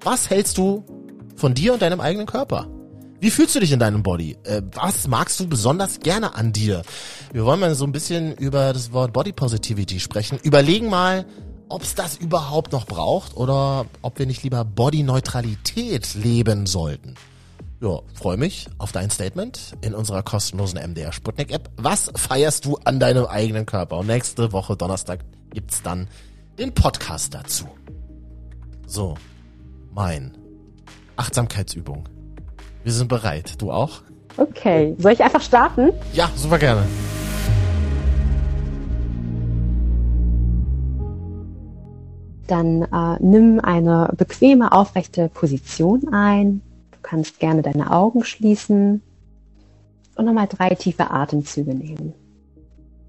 was 0.01 0.29
hältst 0.29 0.57
du 0.57 0.85
von 1.35 1.53
dir 1.53 1.73
und 1.73 1.81
deinem 1.81 1.99
eigenen 1.99 2.27
Körper? 2.27 2.67
Wie 3.21 3.31
fühlst 3.31 3.55
du 3.55 3.59
dich 3.59 3.71
in 3.71 3.79
deinem 3.79 4.03
Body? 4.03 4.37
Äh, 4.43 4.61
was 4.73 5.07
magst 5.07 5.39
du 5.39 5.47
besonders 5.47 5.99
gerne 5.99 6.35
an 6.35 6.51
dir? 6.51 6.81
Wir 7.31 7.45
wollen 7.45 7.59
mal 7.59 7.73
so 7.73 7.85
ein 7.85 7.91
bisschen 7.91 8.35
über 8.35 8.73
das 8.73 8.91
Wort 8.91 9.13
Body 9.13 9.31
Positivity 9.31 9.99
sprechen. 9.99 10.37
Überlegen 10.43 10.89
mal, 10.89 11.25
ob 11.69 11.81
es 11.81 11.95
das 11.95 12.17
überhaupt 12.17 12.73
noch 12.73 12.85
braucht 12.85 13.37
oder 13.37 13.85
ob 14.01 14.19
wir 14.19 14.25
nicht 14.25 14.43
lieber 14.43 14.65
Body 14.65 15.03
Neutralität 15.03 16.13
leben 16.13 16.65
sollten. 16.65 17.15
Ja, 17.81 17.99
freue 18.13 18.37
mich 18.37 18.67
auf 18.77 18.91
dein 18.91 19.09
Statement 19.09 19.75
in 19.81 19.93
unserer 19.93 20.21
kostenlosen 20.21 20.79
MDR 20.79 21.11
Sputnik 21.11 21.51
App. 21.51 21.69
Was 21.77 22.11
feierst 22.15 22.65
du 22.65 22.77
an 22.83 22.99
deinem 22.99 23.25
eigenen 23.25 23.65
Körper? 23.65 23.97
Und 23.97 24.07
nächste 24.07 24.51
Woche 24.51 24.75
Donnerstag 24.75 25.21
gibt's 25.53 25.81
dann 25.81 26.09
den 26.59 26.73
Podcast 26.73 27.33
dazu. 27.33 27.67
So, 28.87 29.15
mein 29.93 30.37
Achtsamkeitsübung 31.15 32.07
wir 32.85 32.91
sind 32.91 33.07
bereit. 33.07 33.59
Du 33.61 33.71
auch? 33.71 34.03
Okay. 34.37 34.95
Soll 34.99 35.13
ich 35.13 35.23
einfach 35.23 35.41
starten? 35.41 35.91
Ja, 36.13 36.29
super 36.35 36.59
gerne. 36.59 36.83
Dann 42.47 42.83
äh, 42.83 43.17
nimm 43.21 43.59
eine 43.59 44.13
bequeme, 44.15 44.71
aufrechte 44.71 45.29
Position 45.29 46.13
ein. 46.13 46.61
Du 46.91 46.99
kannst 47.01 47.39
gerne 47.39 47.63
deine 47.63 47.91
Augen 47.91 48.23
schließen 48.23 49.01
und 50.15 50.25
nochmal 50.25 50.47
drei 50.47 50.75
tiefe 50.75 51.09
Atemzüge 51.09 51.73
nehmen. 51.73 52.13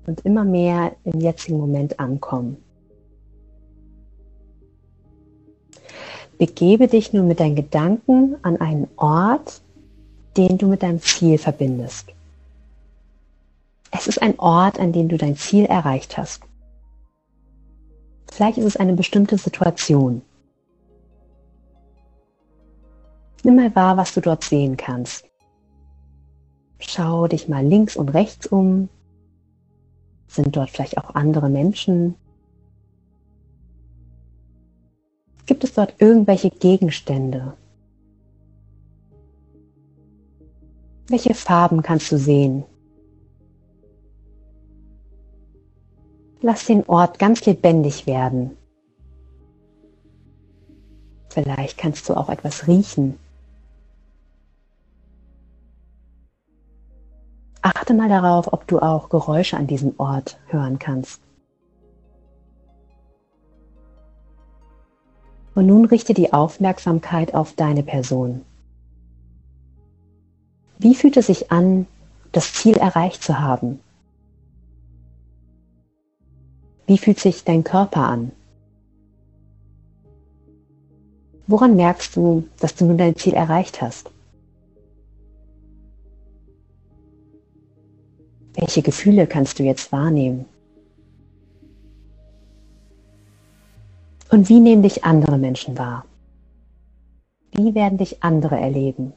Und 0.07 0.21
immer 0.25 0.45
mehr 0.45 0.93
im 1.05 1.21
jetzigen 1.21 1.59
Moment 1.59 2.01
ankommen. 2.01 2.57
Begebe 6.39 6.87
dich 6.87 7.13
nun 7.13 7.29
mit 7.29 7.41
deinen 7.41 7.57
Gedanken 7.57 8.37
an 8.43 8.59
einen 8.59 8.89
Ort, 8.97 9.63
den 10.37 10.59
du 10.59 10.67
mit 10.67 10.83
deinem 10.83 11.01
Ziel 11.01 11.39
verbindest. 11.39 12.13
Es 13.91 14.07
ist 14.07 14.21
ein 14.21 14.39
Ort, 14.39 14.79
an 14.79 14.93
dem 14.93 15.09
du 15.09 15.17
dein 15.17 15.37
Ziel 15.37 15.65
erreicht 15.65 16.19
hast. 16.19 16.43
Vielleicht 18.31 18.59
ist 18.59 18.65
es 18.65 18.77
eine 18.77 18.93
bestimmte 18.95 19.39
Situation. 19.39 20.23
Nimm 23.43 23.57
mal 23.57 23.75
wahr, 23.75 23.97
was 23.97 24.13
du 24.13 24.21
dort 24.21 24.45
sehen 24.45 24.77
kannst. 24.77 25.25
Schau 26.79 27.27
dich 27.29 27.49
mal 27.49 27.65
links 27.65 27.97
und 27.97 28.11
rechts 28.11 28.47
um. 28.47 28.89
Sind 30.27 30.55
dort 30.57 30.71
vielleicht 30.71 30.99
auch 30.99 31.15
andere 31.15 31.49
Menschen? 31.49 32.17
Gibt 35.47 35.63
es 35.63 35.75
dort 35.75 35.95
irgendwelche 35.99 36.51
Gegenstände, 36.51 37.55
Welche 41.09 41.35
Farben 41.35 41.83
kannst 41.83 42.11
du 42.11 42.19
sehen? 42.19 42.65
Lass 46.41 46.67
den 46.67 46.85
Ort 46.89 47.19
ganz 47.19 47.45
lebendig 47.47 48.07
werden. 48.07 48.57
Vielleicht 51.29 51.79
kannst 51.79 52.09
du 52.09 52.15
auch 52.15 52.29
etwas 52.29 52.67
riechen. 52.67 53.19
Achte 57.63 57.95
mal 57.95 58.09
darauf, 58.09 58.53
ob 58.53 58.67
du 58.67 58.81
auch 58.81 59.09
Geräusche 59.09 59.57
an 59.57 59.67
diesem 59.67 59.95
Ort 59.99 60.39
hören 60.47 60.79
kannst. 60.79 61.21
Und 65.55 65.67
nun 65.67 65.85
richte 65.85 66.15
die 66.15 66.33
Aufmerksamkeit 66.33 67.35
auf 67.35 67.55
deine 67.55 67.83
Person. 67.83 68.45
Wie 70.79 70.95
fühlt 70.95 71.17
es 71.17 71.27
sich 71.27 71.51
an, 71.51 71.87
das 72.33 72.53
Ziel 72.53 72.77
erreicht 72.77 73.23
zu 73.23 73.39
haben? 73.39 73.81
Wie 76.87 76.99
fühlt 76.99 77.19
sich 77.19 77.45
dein 77.45 77.65
Körper 77.65 78.07
an? 78.07 78.33
Woran 81.47 81.77
merkst 81.77 82.17
du, 82.17 82.47
dass 82.61 82.75
du 82.75 82.85
nun 82.85 82.99
dein 82.99 83.17
Ziel 83.17 83.35
erreicht 83.35 83.81
hast? 83.81 84.11
Welche 88.55 88.83
Gefühle 88.83 89.27
kannst 89.27 89.59
du 89.59 89.63
jetzt 89.63 89.93
wahrnehmen? 89.93 90.47
Und 94.31 94.49
wie 94.49 94.61
nehmen 94.61 94.83
dich 94.83 95.05
andere 95.05 95.39
Menschen 95.39 95.79
wahr? 95.79 96.05
Wie 97.53 97.75
werden 97.75 97.99
dich 97.99 98.23
andere 98.23 98.59
erleben? 98.59 99.13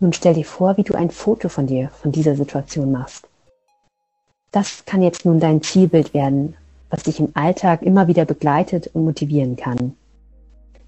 Nun 0.00 0.12
stell 0.12 0.34
dir 0.34 0.44
vor, 0.44 0.76
wie 0.76 0.84
du 0.84 0.94
ein 0.94 1.10
Foto 1.10 1.48
von 1.48 1.66
dir, 1.66 1.90
von 1.90 2.12
dieser 2.12 2.36
Situation 2.36 2.92
machst. 2.92 3.26
Das 4.52 4.84
kann 4.86 5.02
jetzt 5.02 5.24
nun 5.24 5.40
dein 5.40 5.62
Zielbild 5.62 6.14
werden, 6.14 6.56
was 6.90 7.02
dich 7.02 7.20
im 7.20 7.30
Alltag 7.34 7.82
immer 7.82 8.06
wieder 8.06 8.24
begleitet 8.24 8.90
und 8.94 9.04
motivieren 9.04 9.56
kann. 9.56 9.96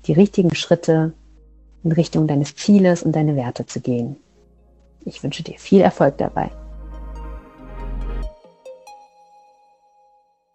Die 0.06 0.12
richtigen 0.12 0.54
Schritte 0.54 1.12
in 1.82 1.92
Richtung 1.92 2.26
deines 2.26 2.54
Zieles 2.54 3.02
und 3.02 3.12
deine 3.12 3.36
Werte 3.36 3.66
zu 3.66 3.80
gehen. 3.80 4.16
Ich 5.04 5.22
wünsche 5.22 5.42
dir 5.42 5.58
viel 5.58 5.80
Erfolg 5.80 6.16
dabei. 6.18 6.50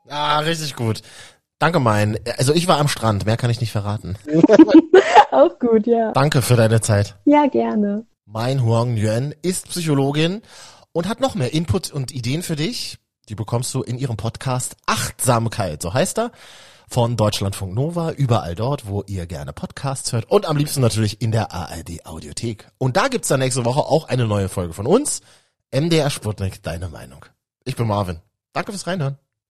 Ah, 0.08 0.40
richtig 0.40 0.76
gut. 0.76 1.02
Danke, 1.60 1.80
mein. 1.80 2.20
Also 2.38 2.54
ich 2.54 2.68
war 2.68 2.80
am 2.80 2.88
Strand, 2.88 3.26
mehr 3.26 3.38
kann 3.38 3.50
ich 3.50 3.60
nicht 3.60 3.72
verraten. 3.72 4.18
Auch 5.32 5.58
gut, 5.60 5.88
ja. 5.88 6.12
Danke 6.12 6.42
für 6.42 6.56
deine 6.56 6.82
Zeit. 6.82 7.16
Ja, 7.26 7.48
gerne. 7.48 8.06
Mein 8.28 8.64
Huang 8.64 8.96
Nguyen 8.96 9.36
ist 9.44 9.70
Psychologin 9.70 10.42
und 10.92 11.08
hat 11.08 11.20
noch 11.20 11.36
mehr 11.36 11.54
Input 11.54 11.92
und 11.92 12.12
Ideen 12.12 12.42
für 12.42 12.56
dich. 12.56 12.98
Die 13.30 13.36
bekommst 13.36 13.72
du 13.76 13.84
in 13.84 14.00
ihrem 14.00 14.18
Podcast 14.18 14.76
Achtsamkeit, 14.88 15.84
so 15.84 15.94
heißt 15.94 16.18
er, 16.18 16.32
von 16.90 17.18
Deutschlandfunk 17.18 17.76
Nova, 17.76 18.12
überall 18.12 18.56
dort, 18.56 18.88
wo 18.88 19.04
ihr 19.06 19.28
gerne 19.28 19.54
Podcasts 19.54 20.12
hört 20.12 20.26
und 20.32 20.48
am 20.48 20.58
liebsten 20.58 20.82
natürlich 20.82 21.22
in 21.22 21.32
der 21.32 21.52
ARD 21.52 22.04
Audiothek. 22.08 22.68
Und 22.80 22.98
da 22.98 23.10
gibt's 23.10 23.28
dann 23.28 23.42
nächste 23.42 23.64
Woche 23.64 23.82
auch 23.82 24.08
eine 24.08 24.26
neue 24.26 24.50
Folge 24.50 24.74
von 24.74 24.88
uns. 24.88 25.22
MDR 25.72 26.10
Sputnik, 26.10 26.64
deine 26.64 26.90
Meinung. 26.90 27.26
Ich 27.64 27.76
bin 27.76 27.86
Marvin. 27.86 28.22
Danke 28.54 28.72
fürs 28.72 28.88
Reinhören. 28.88 29.20